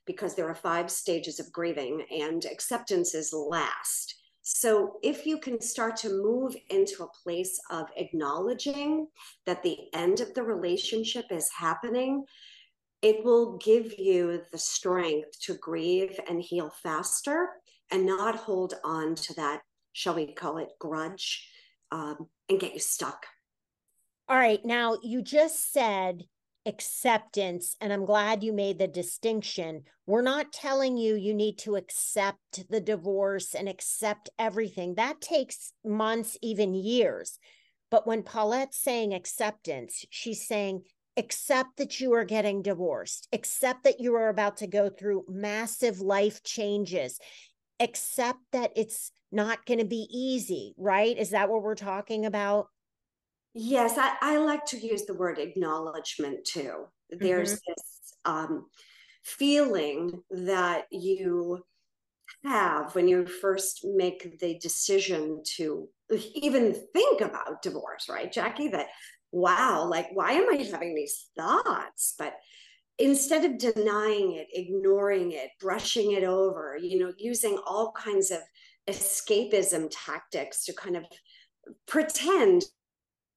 because 0.05 0.35
there 0.35 0.49
are 0.49 0.55
five 0.55 0.91
stages 0.91 1.39
of 1.39 1.51
grieving 1.51 2.03
and 2.11 2.43
acceptance 2.45 3.13
is 3.13 3.33
last. 3.33 4.15
So, 4.43 4.97
if 5.03 5.27
you 5.27 5.37
can 5.37 5.61
start 5.61 5.95
to 5.97 6.09
move 6.09 6.55
into 6.71 7.03
a 7.03 7.23
place 7.23 7.59
of 7.69 7.85
acknowledging 7.95 9.07
that 9.45 9.61
the 9.61 9.77
end 9.93 10.19
of 10.19 10.33
the 10.33 10.41
relationship 10.41 11.25
is 11.29 11.49
happening, 11.55 12.25
it 13.01 13.23
will 13.23 13.57
give 13.57 13.97
you 13.97 14.41
the 14.51 14.57
strength 14.57 15.39
to 15.41 15.55
grieve 15.55 16.19
and 16.29 16.41
heal 16.41 16.71
faster 16.83 17.49
and 17.91 18.05
not 18.05 18.35
hold 18.35 18.75
on 18.83 19.15
to 19.15 19.33
that, 19.35 19.61
shall 19.93 20.15
we 20.15 20.33
call 20.33 20.57
it, 20.57 20.69
grudge 20.79 21.47
um, 21.91 22.27
and 22.49 22.59
get 22.59 22.73
you 22.73 22.79
stuck. 22.79 23.25
All 24.29 24.37
right. 24.37 24.63
Now, 24.63 24.97
you 25.01 25.21
just 25.21 25.73
said 25.73 26.23
acceptance, 26.65 27.75
and 27.81 27.91
I'm 27.91 28.05
glad 28.05 28.43
you 28.43 28.53
made 28.53 28.77
the 28.77 28.87
distinction. 28.87 29.83
We're 30.05 30.21
not 30.21 30.53
telling 30.53 30.95
you 30.95 31.15
you 31.15 31.33
need 31.33 31.57
to 31.59 31.75
accept 31.75 32.69
the 32.69 32.79
divorce 32.79 33.55
and 33.55 33.67
accept 33.67 34.29
everything. 34.37 34.95
That 34.95 35.21
takes 35.21 35.73
months, 35.83 36.37
even 36.41 36.75
years. 36.75 37.39
But 37.89 38.07
when 38.07 38.23
Paulette's 38.23 38.77
saying 38.77 39.13
acceptance, 39.13 40.05
she's 40.09 40.47
saying 40.47 40.83
accept 41.17 41.77
that 41.77 41.99
you 41.99 42.13
are 42.13 42.25
getting 42.25 42.61
divorced, 42.61 43.27
accept 43.33 43.83
that 43.83 43.99
you 43.99 44.15
are 44.15 44.29
about 44.29 44.57
to 44.57 44.67
go 44.67 44.89
through 44.89 45.25
massive 45.27 45.99
life 45.99 46.43
changes, 46.43 47.19
accept 47.79 48.39
that 48.51 48.71
it's 48.75 49.11
not 49.31 49.65
going 49.65 49.79
to 49.79 49.85
be 49.85 50.07
easy, 50.11 50.73
right? 50.77 51.17
Is 51.17 51.31
that 51.31 51.49
what 51.49 51.63
we're 51.63 51.75
talking 51.75 52.25
about? 52.25 52.67
Yes, 53.53 53.97
I, 53.97 54.15
I 54.21 54.37
like 54.37 54.65
to 54.67 54.77
use 54.77 55.05
the 55.05 55.13
word 55.13 55.37
acknowledgement 55.37 56.45
too. 56.45 56.85
There's 57.09 57.55
mm-hmm. 57.55 57.71
this 57.71 58.13
um, 58.23 58.65
feeling 59.23 60.23
that 60.31 60.85
you 60.91 61.63
have 62.45 62.95
when 62.95 63.07
you 63.07 63.25
first 63.25 63.81
make 63.83 64.39
the 64.39 64.57
decision 64.59 65.41
to 65.57 65.87
even 66.35 66.73
think 66.93 67.21
about 67.21 67.61
divorce, 67.61 68.07
right, 68.09 68.31
Jackie? 68.31 68.69
That 68.69 68.87
wow, 69.31 69.87
like, 69.89 70.07
why 70.13 70.33
am 70.33 70.47
I 70.51 70.57
having 70.63 70.95
these 70.95 71.27
thoughts? 71.37 72.15
But 72.17 72.33
instead 72.97 73.45
of 73.45 73.57
denying 73.57 74.33
it, 74.33 74.47
ignoring 74.53 75.31
it, 75.31 75.49
brushing 75.59 76.11
it 76.11 76.23
over, 76.23 76.77
you 76.79 76.99
know, 76.99 77.13
using 77.17 77.57
all 77.65 77.91
kinds 77.93 78.31
of 78.31 78.39
escapism 78.89 79.87
tactics 79.91 80.65
to 80.65 80.73
kind 80.73 80.97
of 80.97 81.05
pretend 81.87 82.63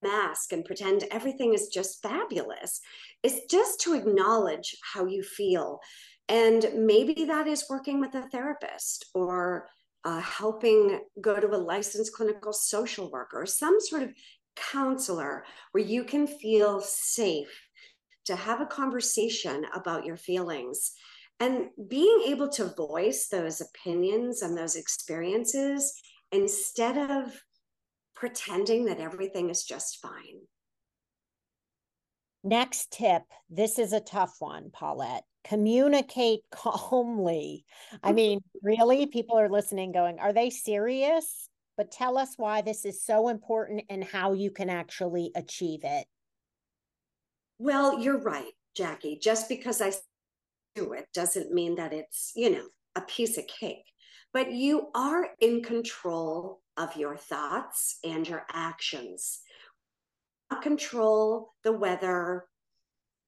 mask 0.03 0.53
and 0.53 0.65
pretend 0.65 1.05
everything 1.11 1.55
is 1.55 1.69
just 1.69 2.03
fabulous 2.03 2.81
is 3.23 3.41
just 3.51 3.81
to 3.81 3.95
acknowledge 3.95 4.77
how 4.93 5.07
you 5.07 5.23
feel. 5.23 5.81
And 6.29 6.67
maybe 6.77 7.25
that 7.27 7.47
is 7.47 7.67
working 7.69 8.01
with 8.01 8.15
a 8.15 8.29
therapist 8.29 9.07
or 9.15 9.69
uh, 10.05 10.21
helping 10.21 11.01
go 11.21 11.41
to 11.41 11.49
a 11.49 11.57
licensed 11.57 12.13
clinical 12.13 12.53
social 12.53 13.11
worker 13.11 13.43
or 13.43 13.47
some 13.47 13.81
sort 13.81 14.03
of 14.03 14.11
counselor 14.57 15.45
where 15.73 15.85
you 15.85 16.05
can 16.05 16.27
feel 16.27 16.81
safe 16.81 17.69
to 18.27 18.37
have 18.37 18.61
a 18.61 18.67
conversation 18.67 19.67
about 19.75 20.05
your 20.05 20.17
feelings. 20.17 20.93
And 21.41 21.69
being 21.89 22.25
able 22.27 22.49
to 22.51 22.75
voice 22.75 23.29
those 23.29 23.61
opinions 23.61 24.43
and 24.43 24.57
those 24.57 24.77
experiences 24.77 26.01
instead 26.33 27.11
of 27.11 27.43
pretending 28.15 28.87
that 28.87 29.01
everything 29.01 29.51
is 29.51 29.65
just 29.65 30.01
fine. 30.01 30.41
Next 32.43 32.91
tip 32.91 33.23
this 33.51 33.79
is 33.79 33.93
a 33.93 34.01
tough 34.01 34.37
one, 34.39 34.71
Paulette. 34.73 35.25
Communicate 35.45 36.41
calmly. 36.51 37.65
I 38.03 38.09
mm-hmm. 38.09 38.17
mean, 38.17 38.41
really, 38.63 39.07
people 39.07 39.39
are 39.39 39.51
listening, 39.51 39.93
going, 39.93 40.19
Are 40.19 40.33
they 40.33 40.51
serious? 40.51 41.49
But 41.77 41.91
tell 41.91 42.17
us 42.17 42.35
why 42.37 42.63
this 42.63 42.85
is 42.85 43.05
so 43.05 43.29
important 43.29 43.85
and 43.89 44.05
how 44.05 44.33
you 44.33 44.51
can 44.51 44.71
actually 44.71 45.31
achieve 45.35 45.81
it. 45.83 46.07
Well, 47.59 48.01
you're 48.01 48.21
right, 48.21 48.53
Jackie. 48.77 49.19
Just 49.21 49.49
because 49.49 49.81
I 49.81 49.93
do 50.75 50.93
it 50.93 51.07
doesn't 51.15 51.53
mean 51.53 51.77
that 51.77 51.93
it's, 51.93 52.33
you 52.37 52.51
know, 52.51 52.67
a 52.95 53.01
piece 53.01 53.39
of 53.39 53.47
cake. 53.47 53.87
But 54.33 54.53
you 54.53 54.89
are 54.95 55.29
in 55.41 55.63
control 55.63 56.61
of 56.77 56.97
your 56.97 57.17
thoughts 57.17 57.99
and 58.05 58.29
your 58.29 58.45
actions. 58.53 59.41
Control 60.63 61.53
the 61.65 61.73
weather, 61.73 62.45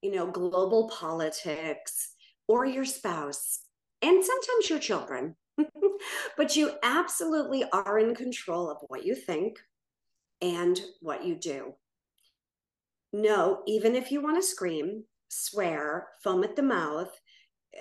you 0.01 0.15
know, 0.15 0.31
global 0.31 0.89
politics, 0.89 2.13
or 2.47 2.65
your 2.65 2.85
spouse, 2.85 3.63
and 4.01 4.25
sometimes 4.25 4.71
your 4.71 4.79
children. 4.79 5.35
but 6.37 6.57
you 6.57 6.73
absolutely 6.83 7.65
are 7.73 7.99
in 7.99 8.15
control 8.15 8.71
of 8.71 8.79
what 8.89 9.05
you 9.05 9.15
think 9.15 9.59
and 10.43 10.81
what 11.01 11.25
you 11.25 11.35
do. 11.35 11.75
No, 13.13 13.63
even 13.67 13.95
if 13.95 14.11
you 14.11 14.21
want 14.21 14.37
to 14.37 14.47
scream, 14.47 15.05
swear, 15.29 16.09
foam 16.23 16.45
at 16.45 16.57
the 16.57 16.63
mouth, 16.63 17.11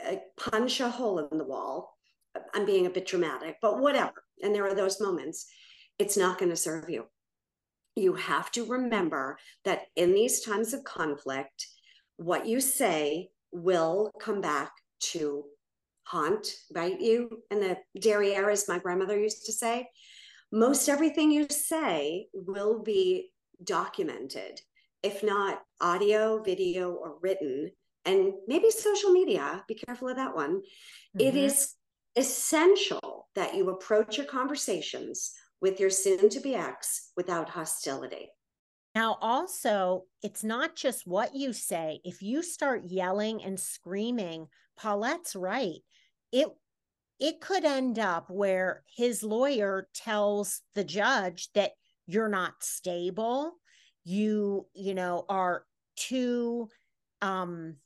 uh, 0.08 0.15
punch 0.38 0.79
a 0.79 0.89
hole 0.89 1.20
in 1.20 1.38
the 1.38 1.44
wall, 1.44 1.98
I'm 2.53 2.65
being 2.65 2.86
a 2.86 2.89
bit 2.89 3.08
dramatic, 3.08 3.58
but 3.62 3.79
whatever. 3.79 4.24
And 4.41 4.53
there 4.53 4.67
are 4.67 4.75
those 4.75 5.01
moments, 5.01 5.48
it's 6.00 6.17
not 6.17 6.38
going 6.38 6.50
to 6.50 6.55
serve 6.55 6.89
you. 6.89 7.05
You 7.96 8.13
have 8.13 8.51
to 8.51 8.65
remember 8.65 9.38
that 9.63 9.84
in 9.96 10.13
these 10.13 10.41
times 10.41 10.74
of 10.74 10.84
conflict, 10.84 11.67
what 12.17 12.46
you 12.46 12.60
say 12.60 13.29
will 13.51 14.12
come 14.20 14.41
back 14.41 14.72
to 15.00 15.46
haunt, 16.06 16.48
bite 16.74 17.02
you. 17.02 17.44
And 17.52 17.62
the 17.62 17.78
derriere, 18.00 18.50
as 18.50 18.68
my 18.68 18.80
grandmother 18.80 19.20
used 19.20 19.46
to 19.46 19.52
say, 19.52 19.90
most 20.52 20.88
everything 20.88 21.32
you 21.32 21.48
say 21.50 22.28
will 22.34 22.82
be 22.82 23.32
documented, 23.64 24.62
if 25.04 25.24
not 25.24 25.62
audio, 25.82 26.42
video, 26.42 26.92
or 26.92 27.18
written, 27.22 27.72
and 28.06 28.34
maybe 28.48 28.70
social 28.70 29.12
media. 29.12 29.64
Be 29.68 29.76
careful 29.76 30.10
of 30.10 30.18
that 30.18 30.36
one. 30.36 30.62
Mm-hmm. 30.62 31.20
It 31.20 31.36
is 31.36 31.74
essential 32.16 33.28
that 33.36 33.56
you 33.56 33.70
approach 33.70 34.18
your 34.18 34.28
conversations 34.28 35.34
with 35.62 35.80
your 35.80 35.90
soon 35.90 36.30
to 36.30 36.40
be 36.40 36.56
ex 36.56 37.12
without 37.18 37.50
hostility. 37.50 38.30
Now, 38.94 39.18
also, 39.20 40.04
it's 40.22 40.44
not 40.44 40.76
just 40.76 41.06
what 41.06 41.36
you 41.36 41.52
say. 41.52 42.00
If 42.06 42.22
you 42.22 42.42
start 42.42 42.84
yelling 42.86 43.44
and 43.44 43.60
screaming, 43.60 44.48
Paulette's 44.80 45.36
right. 45.36 45.82
It 46.32 46.48
it 47.20 47.39
could 47.39 47.63
end 47.63 47.98
up 47.98 48.29
where 48.29 48.84
his 48.96 49.24
lawyer 49.24 49.88
tells 49.94 50.62
the 50.74 50.84
judge 50.84 51.50
that 51.53 51.72
you're 52.08 52.29
not 52.29 52.53
stable, 52.62 53.53
you, 54.03 54.67
you 54.74 54.94
know, 54.94 55.25
are 55.29 55.65
too 55.96 56.70
um 57.22 57.77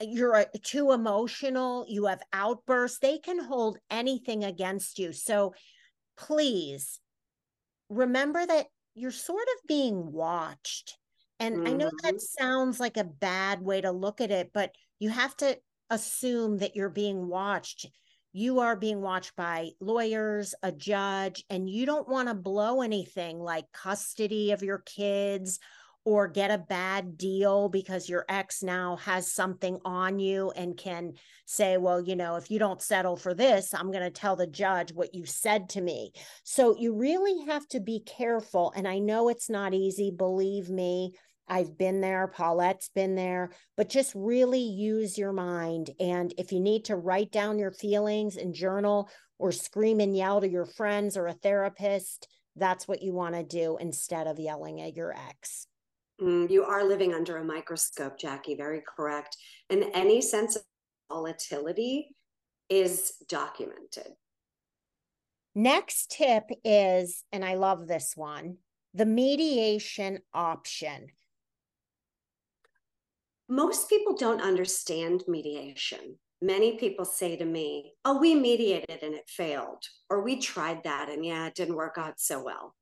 you're 0.00 0.44
too 0.62 0.92
emotional, 0.92 1.86
you 1.88 2.06
have 2.06 2.22
outbursts, 2.32 2.98
they 2.98 3.18
can 3.18 3.38
hold 3.38 3.78
anything 3.90 4.44
against 4.44 4.98
you. 4.98 5.12
So 5.12 5.54
please 6.18 7.00
remember 7.88 8.44
that 8.44 8.66
you're 8.94 9.10
sort 9.10 9.42
of 9.56 9.68
being 9.68 10.12
watched. 10.12 10.98
And 11.38 11.58
mm-hmm. 11.58 11.66
I 11.66 11.70
know 11.72 11.90
that 12.02 12.14
mm-hmm. 12.14 12.42
sounds 12.42 12.80
like 12.80 12.96
a 12.96 13.04
bad 13.04 13.62
way 13.62 13.80
to 13.80 13.90
look 13.90 14.20
at 14.20 14.30
it, 14.30 14.50
but 14.52 14.74
you 14.98 15.08
have 15.10 15.36
to 15.38 15.58
assume 15.90 16.58
that 16.58 16.76
you're 16.76 16.88
being 16.88 17.28
watched. 17.28 17.86
You 18.32 18.60
are 18.60 18.76
being 18.76 19.00
watched 19.00 19.34
by 19.36 19.70
lawyers, 19.80 20.54
a 20.62 20.70
judge, 20.70 21.44
and 21.48 21.70
you 21.70 21.86
don't 21.86 22.08
want 22.08 22.28
to 22.28 22.34
blow 22.34 22.82
anything 22.82 23.38
like 23.38 23.72
custody 23.72 24.52
of 24.52 24.62
your 24.62 24.78
kids 24.78 25.58
or 26.06 26.28
get 26.28 26.52
a 26.52 26.58
bad 26.58 27.18
deal 27.18 27.68
because 27.68 28.08
your 28.08 28.24
ex 28.28 28.62
now 28.62 28.94
has 28.94 29.32
something 29.32 29.76
on 29.84 30.20
you 30.20 30.52
and 30.52 30.76
can 30.76 31.12
say, 31.46 31.78
well, 31.78 32.00
you 32.00 32.14
know, 32.14 32.36
if 32.36 32.48
you 32.48 32.60
don't 32.60 32.80
settle 32.80 33.16
for 33.16 33.34
this, 33.34 33.74
I'm 33.74 33.90
going 33.90 34.04
to 34.04 34.10
tell 34.10 34.36
the 34.36 34.46
judge 34.46 34.92
what 34.92 35.14
you 35.14 35.26
said 35.26 35.68
to 35.70 35.80
me. 35.80 36.12
So 36.44 36.76
you 36.78 36.94
really 36.94 37.46
have 37.46 37.66
to 37.68 37.80
be 37.80 38.00
careful. 38.06 38.72
And 38.76 38.86
I 38.86 39.00
know 39.00 39.28
it's 39.28 39.50
not 39.50 39.74
easy, 39.74 40.12
believe 40.16 40.70
me. 40.70 41.12
I've 41.48 41.78
been 41.78 42.00
there, 42.00 42.26
Paulette's 42.28 42.88
been 42.88 43.14
there, 43.14 43.50
but 43.76 43.88
just 43.88 44.12
really 44.14 44.60
use 44.60 45.16
your 45.16 45.32
mind. 45.32 45.90
And 46.00 46.34
if 46.38 46.52
you 46.52 46.60
need 46.60 46.86
to 46.86 46.96
write 46.96 47.30
down 47.30 47.58
your 47.58 47.70
feelings 47.70 48.36
and 48.36 48.54
journal 48.54 49.08
or 49.38 49.52
scream 49.52 50.00
and 50.00 50.16
yell 50.16 50.40
to 50.40 50.48
your 50.48 50.66
friends 50.66 51.16
or 51.16 51.26
a 51.26 51.32
therapist, 51.32 52.28
that's 52.56 52.88
what 52.88 53.02
you 53.02 53.12
want 53.12 53.34
to 53.34 53.42
do 53.42 53.76
instead 53.78 54.26
of 54.26 54.38
yelling 54.38 54.80
at 54.80 54.96
your 54.96 55.12
ex. 55.12 55.66
Mm, 56.20 56.50
you 56.50 56.64
are 56.64 56.84
living 56.84 57.14
under 57.14 57.36
a 57.36 57.44
microscope, 57.44 58.18
Jackie, 58.18 58.54
very 58.54 58.82
correct. 58.96 59.36
And 59.70 59.84
any 59.92 60.22
sense 60.22 60.56
of 60.56 60.62
volatility 61.10 62.08
is 62.68 63.12
documented. 63.28 64.12
Next 65.54 66.10
tip 66.10 66.44
is, 66.64 67.24
and 67.32 67.44
I 67.44 67.54
love 67.54 67.86
this 67.86 68.12
one 68.16 68.58
the 68.94 69.06
mediation 69.06 70.18
option. 70.32 71.08
Most 73.48 73.88
people 73.88 74.16
don't 74.16 74.42
understand 74.42 75.24
mediation. 75.28 76.18
Many 76.42 76.76
people 76.76 77.04
say 77.04 77.36
to 77.36 77.44
me, 77.44 77.92
Oh, 78.04 78.18
we 78.18 78.34
mediated 78.34 79.02
and 79.02 79.14
it 79.14 79.28
failed, 79.28 79.82
or 80.10 80.22
we 80.22 80.40
tried 80.40 80.82
that 80.84 81.08
and 81.08 81.24
yeah, 81.24 81.46
it 81.46 81.54
didn't 81.54 81.76
work 81.76 81.96
out 81.96 82.20
so 82.20 82.42
well. 82.42 82.74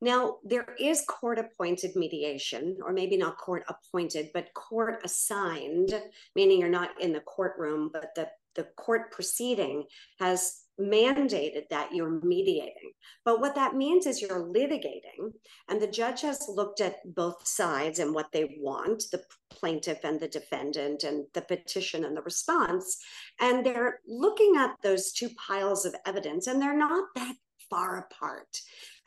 Now, 0.00 0.38
there 0.44 0.74
is 0.78 1.04
court 1.06 1.38
appointed 1.38 1.94
mediation, 1.94 2.78
or 2.82 2.92
maybe 2.92 3.18
not 3.18 3.36
court 3.36 3.64
appointed, 3.68 4.30
but 4.32 4.54
court 4.54 5.02
assigned, 5.04 5.92
meaning 6.34 6.58
you're 6.58 6.70
not 6.70 7.00
in 7.00 7.12
the 7.12 7.20
courtroom, 7.20 7.90
but 7.92 8.14
the, 8.16 8.28
the 8.54 8.64
court 8.76 9.12
proceeding 9.12 9.84
has 10.18 10.62
mandated 10.80 11.68
that 11.68 11.94
you're 11.94 12.20
mediating. 12.22 12.92
But 13.24 13.40
what 13.40 13.54
that 13.54 13.74
means 13.74 14.06
is 14.06 14.20
you're 14.20 14.44
litigating, 14.44 15.32
and 15.68 15.80
the 15.80 15.86
judge 15.86 16.22
has 16.22 16.46
looked 16.48 16.80
at 16.80 16.96
both 17.14 17.46
sides 17.46 17.98
and 17.98 18.14
what 18.14 18.32
they 18.32 18.56
want 18.58 19.04
the 19.12 19.22
plaintiff 19.50 20.00
and 20.04 20.18
the 20.18 20.28
defendant, 20.28 21.04
and 21.04 21.26
the 21.34 21.42
petition 21.42 22.04
and 22.04 22.16
the 22.16 22.22
response. 22.22 22.98
And 23.40 23.64
they're 23.64 24.00
looking 24.06 24.54
at 24.56 24.76
those 24.82 25.12
two 25.12 25.30
piles 25.30 25.84
of 25.84 25.94
evidence, 26.06 26.46
and 26.46 26.60
they're 26.60 26.76
not 26.76 27.08
that 27.14 27.36
far 27.70 27.98
apart. 27.98 28.58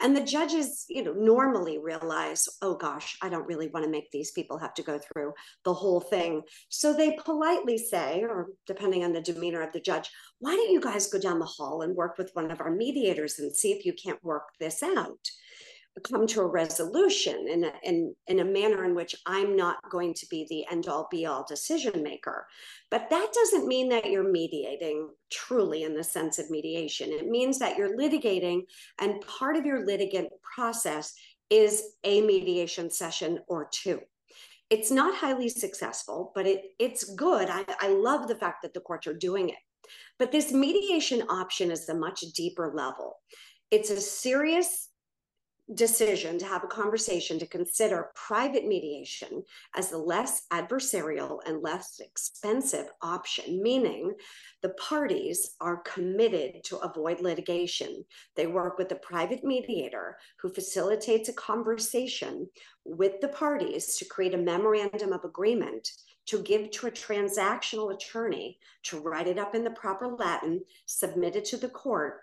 And 0.02 0.15
the 0.15 0.23
judges, 0.23 0.86
you 0.89 1.04
know, 1.04 1.13
normally 1.13 1.78
realize, 1.78 2.47
oh 2.62 2.76
gosh, 2.76 3.17
I 3.21 3.30
don't 3.30 3.47
really 3.47 3.67
want 3.67 3.86
to 3.86 3.91
make 3.91 4.10
these 4.12 4.32
people 4.32 4.58
have 4.58 4.73
to 4.76 4.84
go 4.84 4.99
through 4.99 5.34
the 5.63 5.73
whole 5.73 5.99
thing. 5.99 6.41
So 6.69 6.93
they 6.93 7.17
politely 7.23 7.78
say, 7.78 8.21
or 8.23 8.47
depending 8.65 9.04
on 9.04 9.13
the 9.13 9.21
demeanor 9.21 9.62
of 9.62 9.71
the 9.71 9.80
judge, 9.80 10.10
why 10.39 10.56
don't 10.56 10.71
you 10.71 10.82
guys 10.82 11.08
go 11.08 11.19
down 11.19 11.39
the 11.39 11.45
hall 11.45 11.84
and 11.84 11.95
work 11.95 12.17
with 12.17 12.32
one 12.34 12.49
of 12.49 12.62
our 12.62 12.71
mediators 12.71 13.39
and 13.39 13.56
see 13.56 13.71
if 13.71 13.86
you 13.86 13.93
can't 13.93 14.23
work 14.23 14.45
this 14.60 14.82
out? 14.82 15.19
Come 16.01 16.25
to 16.27 16.41
a 16.41 16.47
resolution 16.47 17.47
in 17.47 17.65
a, 17.65 17.73
in, 17.84 18.15
in 18.27 18.39
a 18.39 18.45
manner 18.45 18.84
in 18.86 18.95
which 18.95 19.15
I'm 19.25 19.56
not 19.56 19.77
going 19.91 20.13
to 20.15 20.25
be 20.29 20.47
the 20.49 20.65
end 20.71 20.88
all 20.88 21.08
be 21.12 21.25
all 21.25 21.45
decision 21.47 22.01
maker. 22.01 22.47
But 22.89 23.10
that 23.12 23.32
doesn't 23.34 23.67
mean 23.67 23.89
that 23.89 24.10
you're 24.10 24.29
mediating 24.29 25.10
truly 25.32 25.84
in 25.84 25.95
the 25.95 26.03
sense 26.03 26.39
of 26.39 26.49
mediation. 26.49 27.12
It 27.12 27.27
means 27.27 27.60
that 27.60 27.77
you're 27.77 27.97
litigating, 27.97 28.62
and 28.99 29.21
part 29.21 29.56
of 29.56 29.65
your 29.65 29.86
litigant 29.86 30.29
process 30.56 31.13
is 31.49 31.84
a 32.03 32.21
mediation 32.21 32.89
session 32.89 33.39
or 33.47 33.69
two. 33.71 33.99
It's 34.69 34.89
not 34.89 35.15
highly 35.15 35.49
successful, 35.49 36.32
but 36.34 36.47
it, 36.47 36.63
it's 36.79 37.03
good. 37.13 37.49
I, 37.49 37.63
I 37.79 37.89
love 37.89 38.27
the 38.27 38.36
fact 38.36 38.63
that 38.63 38.73
the 38.73 38.79
courts 38.79 39.06
are 39.06 39.13
doing 39.13 39.49
it. 39.49 39.56
But 40.17 40.32
this 40.32 40.51
mediation 40.51 41.23
option 41.29 41.69
is 41.69 41.88
a 41.89 41.93
much 41.93 42.21
deeper 42.36 42.73
level. 42.73 43.17
It's 43.69 43.89
a 43.89 44.01
serious 44.01 44.89
decision 45.76 46.38
to 46.38 46.45
have 46.45 46.63
a 46.63 46.67
conversation 46.67 47.39
to 47.39 47.47
consider 47.47 48.12
private 48.15 48.65
mediation 48.65 49.43
as 49.76 49.89
the 49.89 49.97
less 49.97 50.43
adversarial 50.52 51.39
and 51.45 51.62
less 51.62 51.99
expensive 51.99 52.88
option, 53.02 53.62
meaning 53.63 54.13
the 54.62 54.69
parties 54.69 55.56
are 55.62 55.82
committed 55.84 56.63
to 56.65 56.78
avoid 56.80 57.21
litigation. 57.21 58.04
They 58.36 58.47
work 58.47 58.78
with 58.78 58.91
a 58.91 58.95
private 58.95 59.43
mediator 59.43 60.17
who 60.41 60.49
facilitates 60.49 61.30
a 61.30 61.34
conversation 61.34 62.49
with 62.84 63.21
the 63.21 63.30
parties 63.30 63.95
to 63.97 64.06
create 64.06 64.34
a 64.34 64.38
memorandum 64.38 65.13
of 65.13 65.23
agreement 65.23 65.89
to 66.26 66.41
give 66.41 66.71
to 66.71 66.88
a 66.88 66.91
transactional 66.91 67.93
attorney 67.93 68.58
to 68.84 68.99
write 68.99 69.28
it 69.28 69.38
up 69.38 69.56
in 69.56 69.63
the 69.63 69.71
proper 69.71 70.08
Latin, 70.08 70.62
submit 70.86 71.36
it 71.36 71.45
to 71.45 71.58
the 71.58 71.69
court, 71.69 72.21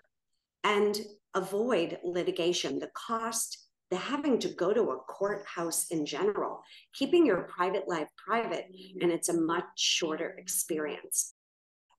and 0.63 0.99
avoid 1.33 1.97
litigation, 2.03 2.79
the 2.79 2.91
cost, 2.93 3.57
the 3.89 3.97
having 3.97 4.39
to 4.39 4.49
go 4.49 4.73
to 4.73 4.91
a 4.91 4.97
courthouse 4.97 5.87
in 5.91 6.05
general, 6.05 6.61
keeping 6.93 7.25
your 7.25 7.43
private 7.43 7.87
life 7.87 8.07
private, 8.17 8.65
and 9.01 9.11
it's 9.11 9.29
a 9.29 9.39
much 9.39 9.65
shorter 9.75 10.35
experience. 10.37 11.33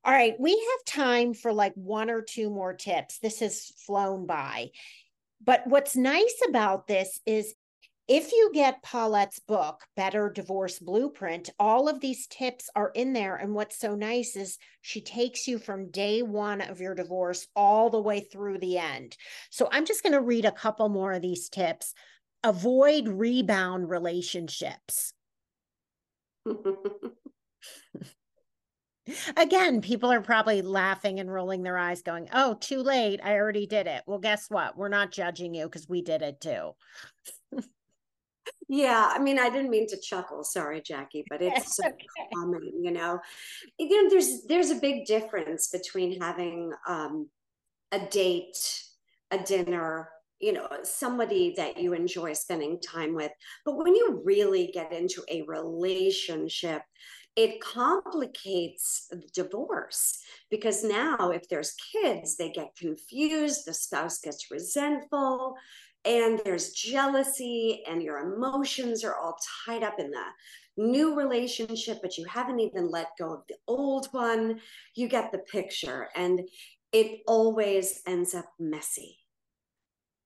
All 0.04 0.12
right, 0.12 0.34
we 0.40 0.50
have 0.52 0.94
time 0.94 1.32
for 1.34 1.52
like 1.52 1.74
one 1.74 2.10
or 2.10 2.22
two 2.22 2.50
more 2.50 2.74
tips. 2.74 3.18
This 3.18 3.40
has 3.40 3.72
flown 3.86 4.26
by. 4.26 4.70
But 5.44 5.66
what's 5.66 5.96
nice 5.96 6.40
about 6.48 6.86
this 6.86 7.20
is 7.26 7.54
if 8.08 8.32
you 8.32 8.50
get 8.52 8.82
Paulette's 8.82 9.38
book, 9.38 9.82
Better 9.96 10.28
Divorce 10.28 10.78
Blueprint, 10.80 11.50
all 11.58 11.88
of 11.88 12.00
these 12.00 12.26
tips 12.26 12.68
are 12.74 12.90
in 12.94 13.12
there. 13.12 13.36
And 13.36 13.54
what's 13.54 13.78
so 13.78 13.94
nice 13.94 14.34
is 14.36 14.58
she 14.80 15.00
takes 15.00 15.46
you 15.46 15.58
from 15.58 15.90
day 15.90 16.22
one 16.22 16.60
of 16.60 16.80
your 16.80 16.94
divorce 16.94 17.46
all 17.54 17.90
the 17.90 18.02
way 18.02 18.20
through 18.20 18.58
the 18.58 18.78
end. 18.78 19.16
So 19.50 19.68
I'm 19.70 19.86
just 19.86 20.02
going 20.02 20.14
to 20.14 20.20
read 20.20 20.44
a 20.44 20.52
couple 20.52 20.88
more 20.88 21.12
of 21.12 21.22
these 21.22 21.48
tips. 21.48 21.94
Avoid 22.42 23.08
rebound 23.08 23.88
relationships. 23.88 25.14
Again, 29.36 29.80
people 29.80 30.12
are 30.12 30.20
probably 30.20 30.62
laughing 30.62 31.18
and 31.18 31.32
rolling 31.32 31.62
their 31.62 31.76
eyes, 31.78 32.02
going, 32.02 32.28
Oh, 32.32 32.54
too 32.54 32.82
late. 32.82 33.20
I 33.22 33.34
already 33.34 33.66
did 33.66 33.86
it. 33.86 34.02
Well, 34.06 34.18
guess 34.18 34.46
what? 34.48 34.76
We're 34.76 34.88
not 34.88 35.12
judging 35.12 35.54
you 35.54 35.64
because 35.64 35.88
we 35.88 36.02
did 36.02 36.22
it 36.22 36.40
too. 36.40 36.72
Yeah, 38.68 39.12
I 39.14 39.18
mean, 39.18 39.38
I 39.38 39.50
didn't 39.50 39.70
mean 39.70 39.86
to 39.88 40.00
chuckle. 40.00 40.44
Sorry, 40.44 40.80
Jackie, 40.80 41.24
but 41.28 41.42
it's 41.42 41.76
so 41.76 41.84
common, 42.34 42.72
you 42.82 42.90
know. 42.90 43.20
You 43.78 44.04
know, 44.04 44.10
there's 44.10 44.44
there's 44.44 44.70
a 44.70 44.76
big 44.76 45.04
difference 45.04 45.68
between 45.68 46.20
having 46.20 46.72
um, 46.88 47.28
a 47.92 48.00
date, 48.00 48.82
a 49.30 49.38
dinner, 49.38 50.08
you 50.40 50.52
know, 50.52 50.68
somebody 50.82 51.54
that 51.56 51.78
you 51.78 51.92
enjoy 51.92 52.32
spending 52.32 52.80
time 52.80 53.14
with. 53.14 53.30
But 53.64 53.76
when 53.76 53.94
you 53.94 54.22
really 54.24 54.70
get 54.72 54.92
into 54.92 55.22
a 55.28 55.42
relationship, 55.42 56.82
it 57.36 57.60
complicates 57.60 59.08
divorce 59.34 60.18
because 60.50 60.84
now 60.84 61.30
if 61.30 61.48
there's 61.48 61.74
kids, 61.92 62.36
they 62.36 62.50
get 62.50 62.76
confused, 62.76 63.66
the 63.66 63.72
spouse 63.72 64.18
gets 64.18 64.50
resentful 64.50 65.56
and 66.04 66.40
there's 66.44 66.72
jealousy 66.72 67.82
and 67.88 68.02
your 68.02 68.18
emotions 68.34 69.04
are 69.04 69.16
all 69.16 69.36
tied 69.66 69.82
up 69.82 69.98
in 69.98 70.10
the 70.10 70.24
new 70.76 71.16
relationship 71.16 71.98
but 72.02 72.16
you 72.16 72.24
haven't 72.26 72.60
even 72.60 72.90
let 72.90 73.08
go 73.18 73.34
of 73.34 73.42
the 73.48 73.56
old 73.68 74.08
one. 74.12 74.60
You 74.94 75.08
get 75.08 75.30
the 75.32 75.38
picture 75.38 76.08
and 76.16 76.40
it 76.92 77.20
always 77.26 78.02
ends 78.06 78.34
up 78.34 78.46
messy 78.58 79.21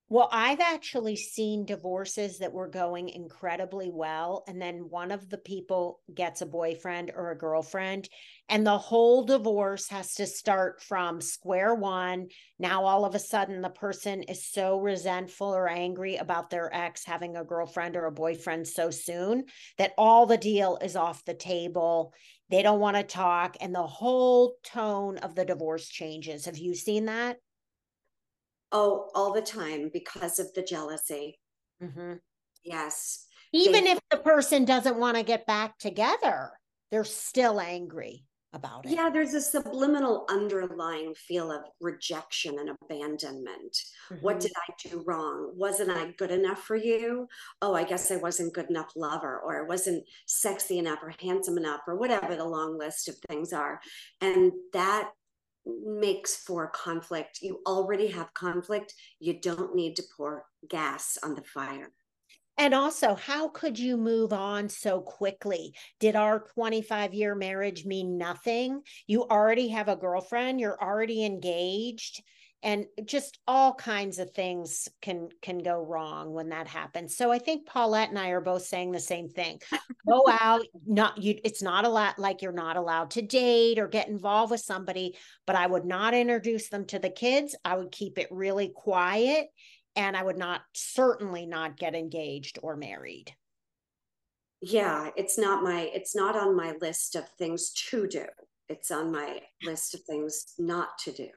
well, 0.08 0.28
I've 0.30 0.60
actually 0.60 1.16
seen 1.16 1.64
divorces 1.64 2.38
that 2.38 2.52
were 2.52 2.68
going 2.68 3.08
incredibly 3.08 3.90
well. 3.90 4.44
And 4.46 4.62
then 4.62 4.88
one 4.88 5.10
of 5.10 5.28
the 5.28 5.38
people 5.38 6.00
gets 6.14 6.42
a 6.42 6.46
boyfriend 6.46 7.10
or 7.14 7.32
a 7.32 7.38
girlfriend, 7.38 8.08
and 8.48 8.64
the 8.64 8.78
whole 8.78 9.24
divorce 9.24 9.88
has 9.88 10.14
to 10.14 10.26
start 10.26 10.80
from 10.80 11.20
square 11.20 11.74
one. 11.74 12.28
Now, 12.56 12.84
all 12.84 13.04
of 13.04 13.16
a 13.16 13.18
sudden, 13.18 13.62
the 13.62 13.68
person 13.68 14.22
is 14.22 14.46
so 14.46 14.78
resentful 14.78 15.48
or 15.48 15.68
angry 15.68 16.16
about 16.16 16.50
their 16.50 16.72
ex 16.72 17.04
having 17.04 17.36
a 17.36 17.44
girlfriend 17.44 17.96
or 17.96 18.06
a 18.06 18.12
boyfriend 18.12 18.68
so 18.68 18.90
soon 18.90 19.46
that 19.76 19.92
all 19.98 20.26
the 20.26 20.38
deal 20.38 20.78
is 20.80 20.94
off 20.94 21.24
the 21.24 21.34
table. 21.34 22.14
They 22.48 22.62
don't 22.62 22.78
want 22.78 22.96
to 22.96 23.02
talk, 23.02 23.56
and 23.60 23.74
the 23.74 23.86
whole 23.88 24.54
tone 24.62 25.18
of 25.18 25.34
the 25.34 25.44
divorce 25.44 25.88
changes. 25.88 26.44
Have 26.44 26.58
you 26.58 26.76
seen 26.76 27.06
that? 27.06 27.38
Oh, 28.72 29.09
all 29.14 29.33
the 29.33 29.42
time 29.42 29.90
because 29.92 30.38
of 30.38 30.52
the 30.55 30.62
jealousy. 30.62 31.38
Mm-hmm. 31.83 32.14
Yes. 32.64 33.26
Even 33.52 33.85
they, 33.85 33.92
if 33.92 34.00
the 34.11 34.18
person 34.18 34.64
doesn't 34.64 34.98
want 34.98 35.16
to 35.16 35.22
get 35.22 35.46
back 35.46 35.79
together, 35.79 36.50
they're 36.90 37.05
still 37.05 37.61
angry 37.61 38.24
about 38.52 38.87
it. 38.87 38.92
Yeah, 38.92 39.11
there's 39.11 39.35
a 39.35 39.40
subliminal 39.40 40.24
underlying 40.29 41.14
feel 41.14 41.52
of 41.52 41.62
rejection 41.81 42.59
and 42.59 42.70
abandonment. 42.83 43.76
Mm-hmm. 44.11 44.16
What 44.24 44.40
did 44.40 44.52
I 44.57 44.88
do 44.88 45.05
wrong? 45.07 45.52
Wasn't 45.55 45.90
I 45.90 46.12
good 46.18 46.31
enough 46.31 46.61
for 46.61 46.76
you? 46.76 47.29
Oh, 47.62 47.74
I 47.74 47.85
guess 47.85 48.11
I 48.11 48.16
wasn't 48.16 48.55
good 48.55 48.70
enough 48.70 48.92
lover, 48.96 49.40
or 49.44 49.62
I 49.62 49.66
wasn't 49.66 50.05
sexy 50.26 50.79
enough, 50.79 51.00
or 51.02 51.12
handsome 51.20 51.59
enough, 51.59 51.81
or 51.87 51.96
whatever 51.96 52.35
the 52.35 52.44
long 52.44 52.79
list 52.79 53.09
of 53.09 53.16
things 53.29 53.52
are. 53.52 53.81
And 54.20 54.52
that 54.72 55.11
makes 55.66 56.37
for 56.37 56.68
conflict. 56.68 57.40
You 57.42 57.61
already 57.66 58.09
have 58.09 58.33
conflict. 58.35 58.94
You 59.18 59.40
don't 59.40 59.74
need 59.74 59.96
to 59.96 60.05
pour 60.16 60.44
gas 60.68 61.18
on 61.22 61.35
the 61.35 61.42
fire. 61.42 61.92
And 62.59 62.72
also, 62.72 63.14
how 63.14 63.48
could 63.48 63.79
you 63.79 63.98
move 63.98 64.33
on 64.33 64.70
so 64.70 65.00
quickly? 65.02 65.74
Did 66.00 66.16
our 66.16 66.40
25 66.55 67.12
year 67.12 67.35
marriage 67.35 67.85
mean 67.85 68.16
nothing? 68.16 68.81
You 69.07 69.24
already 69.24 69.68
have 69.68 69.88
a 69.88 69.96
girlfriend, 69.96 70.59
you're 70.59 70.83
already 70.83 71.24
engaged 71.24 72.22
and 72.66 72.87
just 73.05 73.38
all 73.46 73.72
kinds 73.72 74.18
of 74.18 74.33
things 74.33 74.88
can 75.00 75.29
can 75.40 75.59
go 75.59 75.81
wrong 75.85 76.35
when 76.35 76.48
that 76.48 76.66
happens. 76.66 77.16
So 77.16 77.31
i 77.31 77.38
think 77.38 77.64
paulette 77.64 78.11
and 78.11 78.18
i 78.18 78.31
are 78.31 78.40
both 78.40 78.66
saying 78.66 78.90
the 78.90 79.00
same 79.00 79.29
thing. 79.29 79.61
Go 80.09 80.22
out 80.29 80.66
not 80.85 81.22
you 81.22 81.38
it's 81.44 81.62
not 81.62 81.85
a 81.85 81.88
lot 81.88 82.18
like 82.18 82.42
you're 82.42 82.52
not 82.52 82.76
allowed 82.76 83.11
to 83.12 83.22
date 83.22 83.79
or 83.79 83.88
get 83.88 84.09
involved 84.09 84.50
with 84.50 84.61
somebody 84.61 85.16
but 85.46 85.57
i 85.57 85.66
would 85.66 85.85
not 85.85 86.12
introduce 86.12 86.68
them 86.68 86.85
to 86.87 86.98
the 86.98 87.09
kids. 87.09 87.57
I 87.64 87.76
would 87.76 87.92
keep 87.92 88.18
it 88.18 88.29
really 88.31 88.72
quiet 88.74 89.46
and 89.94 90.16
i 90.16 90.22
would 90.22 90.38
not 90.38 90.62
certainly 90.74 91.46
not 91.46 91.79
get 91.79 91.94
engaged 91.94 92.59
or 92.62 92.76
married. 92.76 93.33
Yeah 94.61 95.11
it's 95.16 95.38
not 95.38 95.62
my 95.62 95.88
it's 95.94 96.16
not 96.16 96.35
on 96.35 96.57
my 96.57 96.74
list 96.81 97.14
of 97.14 97.29
things 97.38 97.70
to 97.90 98.09
do. 98.09 98.26
It's 98.68 98.90
on 98.90 99.12
my 99.12 99.40
list 99.62 99.94
of 99.94 100.00
things 100.02 100.55
not 100.59 100.98
to 101.05 101.12
do 101.12 101.29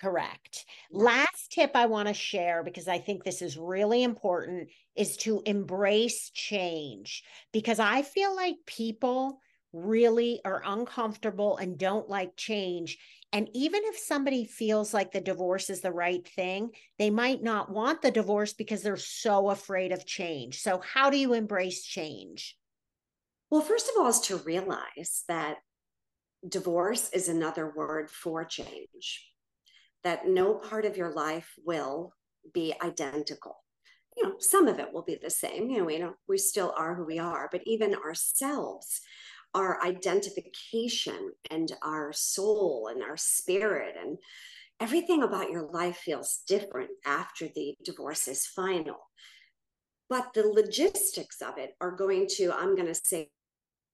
Correct. 0.00 0.64
Last 0.90 1.52
tip 1.52 1.72
I 1.74 1.84
want 1.86 2.08
to 2.08 2.14
share 2.14 2.62
because 2.62 2.88
I 2.88 2.98
think 2.98 3.22
this 3.22 3.42
is 3.42 3.58
really 3.58 4.02
important 4.02 4.70
is 4.96 5.18
to 5.18 5.42
embrace 5.44 6.30
change 6.30 7.22
because 7.52 7.78
I 7.78 8.00
feel 8.00 8.34
like 8.34 8.54
people 8.66 9.40
really 9.74 10.40
are 10.44 10.62
uncomfortable 10.64 11.58
and 11.58 11.78
don't 11.78 12.08
like 12.08 12.34
change. 12.34 12.96
And 13.32 13.48
even 13.52 13.82
if 13.84 13.98
somebody 13.98 14.46
feels 14.46 14.94
like 14.94 15.12
the 15.12 15.20
divorce 15.20 15.68
is 15.68 15.82
the 15.82 15.92
right 15.92 16.26
thing, 16.26 16.70
they 16.98 17.10
might 17.10 17.42
not 17.42 17.70
want 17.70 18.00
the 18.00 18.10
divorce 18.10 18.54
because 18.54 18.82
they're 18.82 18.96
so 18.96 19.50
afraid 19.50 19.92
of 19.92 20.06
change. 20.06 20.60
So, 20.60 20.80
how 20.80 21.10
do 21.10 21.18
you 21.18 21.34
embrace 21.34 21.84
change? 21.84 22.56
Well, 23.50 23.60
first 23.60 23.90
of 23.90 24.00
all, 24.00 24.08
is 24.08 24.20
to 24.22 24.38
realize 24.38 25.24
that 25.28 25.58
divorce 26.48 27.10
is 27.12 27.28
another 27.28 27.70
word 27.70 28.10
for 28.10 28.44
change 28.44 29.29
that 30.04 30.26
no 30.26 30.54
part 30.54 30.84
of 30.84 30.96
your 30.96 31.12
life 31.12 31.52
will 31.64 32.12
be 32.54 32.74
identical. 32.82 33.56
You 34.16 34.24
know, 34.24 34.34
some 34.38 34.66
of 34.68 34.78
it 34.78 34.92
will 34.92 35.02
be 35.02 35.18
the 35.20 35.30
same. 35.30 35.70
You 35.70 35.78
know, 35.78 35.84
we 35.84 35.98
don't, 35.98 36.16
we 36.28 36.38
still 36.38 36.74
are 36.76 36.94
who 36.94 37.04
we 37.04 37.18
are, 37.18 37.48
but 37.50 37.62
even 37.64 37.94
ourselves, 37.94 39.00
our 39.54 39.82
identification 39.84 41.32
and 41.50 41.72
our 41.82 42.12
soul 42.12 42.88
and 42.92 43.02
our 43.02 43.16
spirit 43.16 43.96
and 44.00 44.18
everything 44.80 45.22
about 45.22 45.50
your 45.50 45.70
life 45.70 45.98
feels 45.98 46.42
different 46.46 46.90
after 47.04 47.48
the 47.48 47.74
divorce 47.84 48.26
is 48.28 48.46
final. 48.46 48.98
But 50.08 50.32
the 50.34 50.46
logistics 50.46 51.40
of 51.40 51.58
it 51.58 51.74
are 51.80 51.92
going 51.92 52.26
to, 52.36 52.52
I'm 52.52 52.74
going 52.74 52.88
to 52.88 52.94
say, 52.94 53.30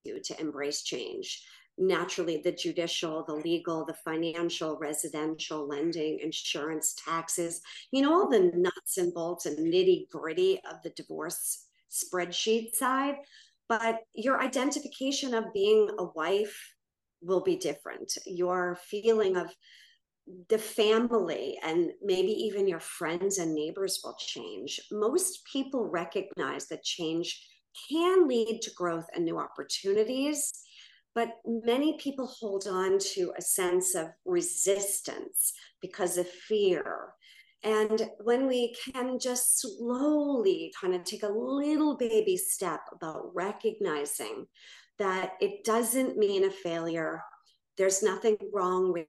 you 0.05 0.21
to 0.23 0.41
embrace 0.41 0.83
change 0.83 1.43
naturally 1.79 2.41
the 2.43 2.53
judicial, 2.53 3.25
the 3.27 3.35
legal, 3.35 3.85
the 3.85 3.95
financial, 3.95 4.79
residential, 4.79 5.67
lending, 5.67 6.19
insurance, 6.21 6.95
taxes, 7.05 7.61
you 7.93 8.03
know, 8.03 8.13
all 8.13 8.29
the 8.29 8.51
nuts 8.55 8.99
and 8.99 9.13
bolts 9.13 9.47
and 9.47 9.59
nitty 9.59 10.09
gritty 10.09 10.61
of 10.71 10.83
the 10.83 10.91
divorce 10.91 11.67
spreadsheet 11.91 12.75
side. 12.75 13.17
But 13.69 14.01
your 14.15 14.41
identification 14.41 15.35
of 15.35 15.53
being 15.53 15.91
a 15.99 16.05
wife 16.05 16.57
will 17.21 17.43
be 17.43 17.57
different. 17.57 18.17
Your 18.27 18.79
feeling 18.89 19.37
of 19.37 19.55
the 20.49 20.59
family 20.59 21.59
and 21.63 21.93
maybe 22.03 22.33
even 22.33 22.67
your 22.67 22.81
friends 22.81 23.39
and 23.39 23.55
neighbors 23.55 24.01
will 24.03 24.17
change. 24.19 24.81
Most 24.91 25.45
people 25.51 25.89
recognize 25.89 26.67
that 26.69 26.83
change 26.83 27.41
can 27.89 28.27
lead 28.27 28.61
to 28.63 28.71
growth 28.73 29.07
and 29.15 29.25
new 29.25 29.39
opportunities, 29.39 30.53
but 31.17 31.31
many 31.47 31.97
people 31.97 32.27
hold 32.27 32.69
on 32.69 32.99
to 32.99 33.33
a 33.39 33.43
sense 33.43 33.95
of 33.95 34.09
resistance 34.27 35.55
because 35.81 36.19
of 36.19 36.29
fear. 36.29 37.15
And 37.65 38.11
when 38.23 38.47
we 38.47 38.77
can 38.85 39.19
just 39.19 39.59
slowly 39.59 40.75
kind 40.79 40.95
of 40.95 41.05
take 41.05 41.23
a 41.23 41.29
little 41.29 41.97
baby 41.97 42.37
step 42.37 42.81
about 42.93 43.35
recognizing 43.35 44.47
that 44.99 45.33
it 45.41 45.65
doesn't 45.65 46.19
mean 46.19 46.45
a 46.45 46.51
failure, 46.51 47.23
there's 47.79 48.03
nothing 48.03 48.37
wrong 48.53 48.93
with 48.93 49.07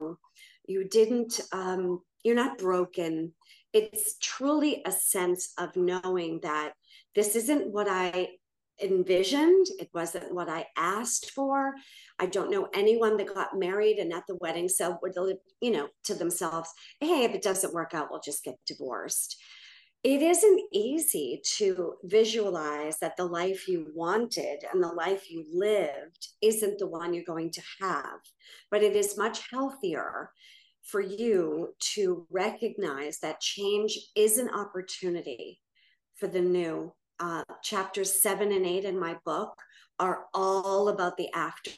you, 0.00 0.18
you 0.66 0.88
didn't, 0.88 1.40
um, 1.52 2.00
you're 2.24 2.34
not 2.34 2.58
broken. 2.58 3.32
It's 3.72 4.16
truly 4.20 4.82
a 4.84 4.90
sense 4.90 5.52
of 5.58 5.76
knowing 5.76 6.40
that 6.42 6.72
this 7.14 7.36
isn't 7.36 7.70
what 7.70 7.86
I 7.88 8.30
envisioned. 8.82 9.66
It 9.78 9.90
wasn't 9.94 10.34
what 10.34 10.48
I 10.48 10.66
asked 10.76 11.30
for. 11.30 11.74
I 12.18 12.26
don't 12.26 12.50
know 12.50 12.68
anyone 12.74 13.16
that 13.16 13.34
got 13.34 13.58
married 13.58 13.98
and 13.98 14.12
at 14.12 14.24
the 14.26 14.36
wedding 14.36 14.68
said, 14.68 14.96
you 15.60 15.70
know, 15.70 15.88
to 16.04 16.14
themselves, 16.14 16.70
hey, 17.00 17.24
if 17.24 17.34
it 17.34 17.42
doesn't 17.42 17.74
work 17.74 17.94
out, 17.94 18.08
we'll 18.10 18.20
just 18.20 18.44
get 18.44 18.56
divorced. 18.66 19.36
It 20.02 20.22
isn't 20.22 20.62
easy 20.72 21.40
to 21.56 21.94
visualize 22.04 22.98
that 23.00 23.16
the 23.16 23.24
life 23.24 23.66
you 23.66 23.88
wanted 23.94 24.64
and 24.72 24.82
the 24.82 24.88
life 24.88 25.30
you 25.30 25.44
lived 25.52 26.28
isn't 26.42 26.78
the 26.78 26.86
one 26.86 27.12
you're 27.12 27.24
going 27.24 27.50
to 27.50 27.62
have, 27.80 28.20
but 28.70 28.82
it 28.82 28.94
is 28.94 29.18
much 29.18 29.50
healthier 29.50 30.30
for 30.84 31.00
you 31.00 31.74
to 31.94 32.26
recognize 32.30 33.18
that 33.18 33.40
change 33.40 33.98
is 34.14 34.38
an 34.38 34.48
opportunity 34.50 35.60
for 36.14 36.28
the 36.28 36.40
new 36.40 36.92
uh, 37.20 37.42
chapters 37.62 38.20
seven 38.20 38.52
and 38.52 38.66
eight 38.66 38.84
in 38.84 38.98
my 38.98 39.16
book 39.24 39.58
are 39.98 40.26
all 40.34 40.88
about 40.88 41.16
the 41.16 41.32
after 41.32 41.70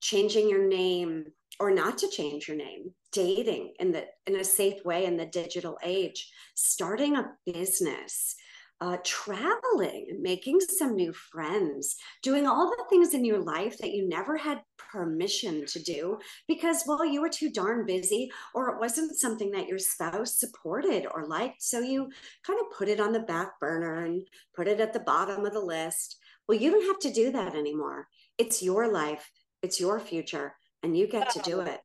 changing 0.00 0.48
your 0.48 0.66
name 0.66 1.26
or 1.60 1.70
not 1.70 1.98
to 1.98 2.08
change 2.08 2.48
your 2.48 2.56
name 2.56 2.92
dating 3.12 3.72
in 3.78 3.92
the 3.92 4.04
in 4.26 4.36
a 4.36 4.44
safe 4.44 4.84
way 4.84 5.04
in 5.04 5.16
the 5.16 5.26
digital 5.26 5.78
age 5.82 6.30
starting 6.54 7.16
a 7.16 7.30
business 7.46 8.34
uh, 8.80 8.96
traveling 9.04 10.18
making 10.20 10.60
some 10.60 10.94
new 10.94 11.12
friends, 11.12 11.96
doing 12.22 12.46
all 12.46 12.68
the 12.68 12.84
things 12.90 13.14
in 13.14 13.24
your 13.24 13.40
life 13.40 13.78
that 13.78 13.92
you 13.92 14.08
never 14.08 14.36
had 14.36 14.60
permission 14.76 15.64
to 15.66 15.82
do 15.82 16.18
because, 16.48 16.84
well, 16.86 17.04
you 17.04 17.20
were 17.20 17.28
too 17.28 17.50
darn 17.50 17.86
busy 17.86 18.30
or 18.54 18.70
it 18.70 18.80
wasn't 18.80 19.18
something 19.18 19.50
that 19.52 19.68
your 19.68 19.78
spouse 19.78 20.38
supported 20.38 21.06
or 21.14 21.26
liked. 21.26 21.62
So 21.62 21.80
you 21.80 22.10
kind 22.46 22.58
of 22.60 22.76
put 22.76 22.88
it 22.88 23.00
on 23.00 23.12
the 23.12 23.20
back 23.20 23.58
burner 23.60 24.04
and 24.04 24.22
put 24.54 24.68
it 24.68 24.80
at 24.80 24.92
the 24.92 25.00
bottom 25.00 25.46
of 25.46 25.52
the 25.52 25.60
list. 25.60 26.16
Well, 26.48 26.58
you 26.58 26.70
don't 26.70 26.86
have 26.86 26.98
to 27.00 27.12
do 27.12 27.32
that 27.32 27.54
anymore. 27.54 28.08
It's 28.38 28.62
your 28.62 28.92
life, 28.92 29.30
it's 29.62 29.80
your 29.80 30.00
future, 30.00 30.54
and 30.82 30.96
you 30.96 31.06
get 31.06 31.30
to 31.30 31.38
do 31.40 31.60
it. 31.60 31.80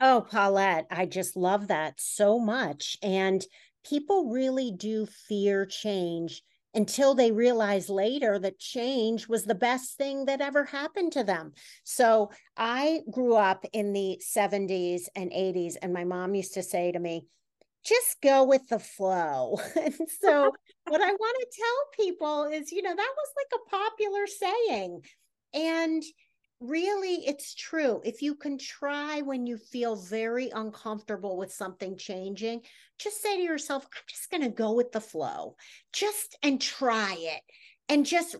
Oh, 0.00 0.26
Paulette, 0.28 0.86
I 0.90 1.06
just 1.06 1.36
love 1.36 1.68
that 1.68 1.94
so 1.98 2.38
much. 2.38 2.98
And 3.02 3.42
people 3.88 4.30
really 4.30 4.70
do 4.70 5.06
fear 5.06 5.66
change 5.66 6.42
until 6.74 7.14
they 7.14 7.32
realize 7.32 7.88
later 7.88 8.38
that 8.38 8.58
change 8.58 9.28
was 9.28 9.44
the 9.44 9.54
best 9.54 9.96
thing 9.96 10.26
that 10.26 10.42
ever 10.42 10.64
happened 10.64 11.12
to 11.12 11.24
them. 11.24 11.52
So 11.84 12.30
I 12.56 13.00
grew 13.10 13.34
up 13.34 13.64
in 13.72 13.94
the 13.94 14.20
70s 14.22 15.04
and 15.14 15.30
80s, 15.30 15.76
and 15.80 15.92
my 15.94 16.04
mom 16.04 16.34
used 16.34 16.54
to 16.54 16.62
say 16.62 16.92
to 16.92 16.98
me, 16.98 17.26
just 17.82 18.20
go 18.20 18.44
with 18.44 18.68
the 18.68 18.78
flow. 18.78 19.58
and 19.76 19.94
so, 20.20 20.52
what 20.88 21.00
I 21.00 21.12
want 21.12 21.36
to 21.40 21.58
tell 21.58 22.06
people 22.06 22.44
is, 22.44 22.72
you 22.72 22.82
know, 22.82 22.94
that 22.94 23.14
was 23.16 23.28
like 23.36 23.60
a 23.60 23.70
popular 23.70 24.26
saying. 24.26 25.00
And 25.54 26.02
really 26.60 27.26
it's 27.26 27.54
true 27.54 28.00
if 28.04 28.22
you 28.22 28.34
can 28.34 28.56
try 28.56 29.20
when 29.20 29.46
you 29.46 29.58
feel 29.58 29.96
very 29.96 30.48
uncomfortable 30.50 31.36
with 31.36 31.52
something 31.52 31.98
changing 31.98 32.60
just 32.98 33.22
say 33.22 33.36
to 33.36 33.42
yourself 33.42 33.84
i'm 33.84 34.02
just 34.08 34.30
going 34.30 34.42
to 34.42 34.48
go 34.48 34.72
with 34.72 34.90
the 34.92 35.00
flow 35.00 35.54
just 35.92 36.36
and 36.42 36.60
try 36.60 37.14
it 37.18 37.42
and 37.90 38.06
just 38.06 38.36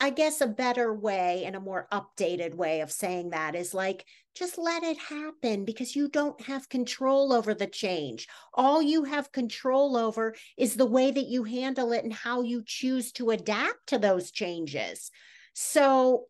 i 0.00 0.10
guess 0.10 0.40
a 0.40 0.48
better 0.48 0.92
way 0.92 1.44
and 1.44 1.54
a 1.54 1.60
more 1.60 1.86
updated 1.92 2.54
way 2.54 2.80
of 2.80 2.90
saying 2.90 3.30
that 3.30 3.54
is 3.54 3.72
like 3.72 4.04
just 4.34 4.58
let 4.58 4.82
it 4.82 4.96
happen 4.98 5.64
because 5.64 5.96
you 5.96 6.08
don't 6.08 6.40
have 6.42 6.68
control 6.68 7.32
over 7.32 7.52
the 7.52 7.66
change. 7.66 8.28
All 8.54 8.80
you 8.80 9.04
have 9.04 9.32
control 9.32 9.96
over 9.96 10.34
is 10.56 10.76
the 10.76 10.86
way 10.86 11.10
that 11.10 11.26
you 11.26 11.44
handle 11.44 11.92
it 11.92 12.04
and 12.04 12.12
how 12.12 12.42
you 12.42 12.62
choose 12.64 13.12
to 13.12 13.30
adapt 13.30 13.88
to 13.88 13.98
those 13.98 14.30
changes. 14.30 15.10
So 15.52 16.26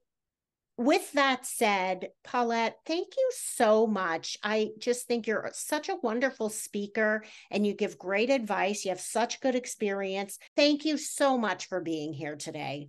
with 0.80 1.12
that 1.12 1.44
said, 1.44 2.08
Paulette, 2.24 2.78
thank 2.86 3.08
you 3.14 3.30
so 3.34 3.86
much. 3.86 4.38
I 4.42 4.70
just 4.78 5.06
think 5.06 5.26
you're 5.26 5.50
such 5.52 5.90
a 5.90 5.98
wonderful 6.02 6.48
speaker 6.48 7.22
and 7.50 7.66
you 7.66 7.74
give 7.74 7.98
great 7.98 8.30
advice. 8.30 8.86
You 8.86 8.88
have 8.88 9.00
such 9.00 9.42
good 9.42 9.54
experience. 9.54 10.38
Thank 10.56 10.86
you 10.86 10.96
so 10.96 11.36
much 11.36 11.66
for 11.68 11.82
being 11.82 12.14
here 12.14 12.34
today. 12.34 12.88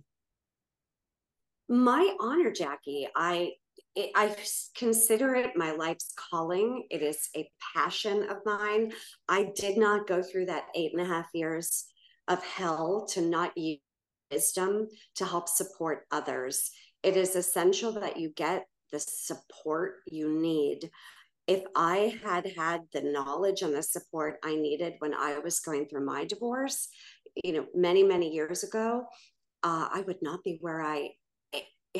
My 1.68 2.16
honor, 2.18 2.50
Jackie. 2.50 3.08
I 3.14 3.52
I 4.16 4.34
consider 4.74 5.34
it 5.34 5.50
my 5.54 5.72
life's 5.72 6.14
calling. 6.16 6.86
It 6.88 7.02
is 7.02 7.28
a 7.36 7.46
passion 7.74 8.22
of 8.30 8.38
mine. 8.46 8.92
I 9.28 9.50
did 9.54 9.76
not 9.76 10.06
go 10.06 10.22
through 10.22 10.46
that 10.46 10.64
eight 10.74 10.92
and 10.94 11.02
a 11.02 11.06
half 11.06 11.26
years 11.34 11.84
of 12.26 12.42
hell 12.42 13.06
to 13.10 13.20
not 13.20 13.52
use 13.54 13.80
wisdom 14.30 14.88
to 15.16 15.26
help 15.26 15.46
support 15.46 16.06
others 16.10 16.70
it 17.02 17.16
is 17.16 17.36
essential 17.36 17.92
that 17.92 18.18
you 18.18 18.30
get 18.30 18.66
the 18.90 19.00
support 19.00 19.96
you 20.06 20.40
need. 20.40 20.90
If 21.46 21.64
I 21.74 22.18
had 22.24 22.46
had 22.56 22.82
the 22.92 23.02
knowledge 23.02 23.62
and 23.62 23.74
the 23.74 23.82
support 23.82 24.38
I 24.44 24.54
needed 24.54 24.94
when 25.00 25.12
I 25.14 25.38
was 25.38 25.60
going 25.60 25.88
through 25.88 26.04
my 26.04 26.24
divorce, 26.24 26.88
you 27.42 27.52
know, 27.52 27.66
many, 27.74 28.02
many 28.02 28.32
years 28.32 28.62
ago, 28.62 29.06
uh, 29.62 29.88
I 29.92 30.02
would 30.06 30.22
not 30.22 30.44
be 30.44 30.58
where 30.60 30.82
I 30.82 31.10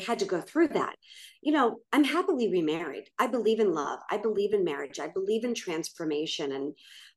had 0.01 0.19
to 0.19 0.25
go 0.25 0.41
through 0.41 0.69
that. 0.69 0.95
You 1.41 1.51
know, 1.51 1.77
I'm 1.91 2.03
happily 2.03 2.49
remarried. 2.49 3.09
I 3.19 3.27
believe 3.27 3.59
in 3.59 3.73
love. 3.73 3.99
I 4.09 4.17
believe 4.17 4.53
in 4.53 4.63
marriage. 4.63 4.99
I 4.99 5.07
believe 5.07 5.43
in 5.43 5.53
transformation. 5.53 6.51
And 6.51 6.73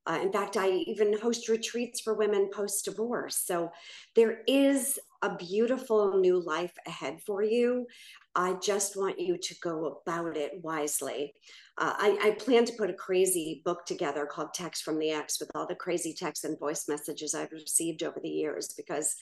uh, 0.06 0.18
in 0.22 0.32
fact, 0.32 0.56
I 0.56 0.68
even 0.68 1.18
host 1.18 1.48
retreats 1.48 2.00
for 2.00 2.14
women 2.14 2.48
post 2.52 2.84
divorce. 2.84 3.42
So 3.44 3.70
there 4.14 4.42
is 4.46 4.98
a 5.22 5.34
beautiful 5.34 6.18
new 6.18 6.38
life 6.38 6.74
ahead 6.86 7.20
for 7.26 7.42
you. 7.42 7.86
I 8.34 8.54
just 8.62 8.96
want 8.96 9.18
you 9.18 9.38
to 9.38 9.54
go 9.62 10.02
about 10.06 10.36
it 10.36 10.52
wisely. 10.62 11.32
Uh, 11.78 11.94
I, 11.96 12.18
I, 12.22 12.30
plan 12.32 12.64
to 12.66 12.72
put 12.74 12.90
a 12.90 12.94
crazy 12.94 13.62
book 13.64 13.84
together 13.86 14.26
called 14.26 14.54
Text 14.54 14.82
from 14.82 14.98
the 14.98 15.10
Ex 15.10 15.40
with 15.40 15.50
all 15.54 15.66
the 15.66 15.74
crazy 15.74 16.14
texts 16.14 16.44
and 16.44 16.58
voice 16.58 16.86
messages 16.88 17.34
I've 17.34 17.52
received 17.52 18.02
over 18.02 18.20
the 18.22 18.28
years 18.28 18.72
because 18.76 19.14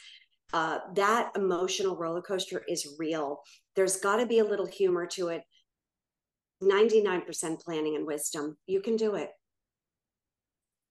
uh, 0.53 0.79
that 0.95 1.31
emotional 1.37 1.97
roller 1.97 2.23
coaster 2.23 2.63
is 2.69 2.95
real. 2.99 3.41
There's 3.75 3.97
got 3.97 4.17
to 4.17 4.27
be 4.27 4.41
a 4.41 4.45
little 4.45 4.67
humor 4.67 5.07
to 5.13 5.29
it. 5.29 5.43
99% 6.63 7.61
planning 7.61 7.97
and 7.97 8.07
wisdom. 8.07 8.57
You 8.67 8.81
can 8.81 8.97
do 8.97 9.15
it. 9.17 9.31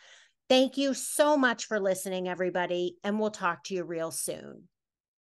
Thank 0.47 0.77
you 0.77 0.93
so 0.93 1.35
much 1.35 1.65
for 1.65 1.79
listening, 1.79 2.29
everybody, 2.29 2.97
and 3.03 3.19
we'll 3.19 3.31
talk 3.31 3.63
to 3.65 3.73
you 3.73 3.83
real 3.83 4.11
soon. 4.11 4.69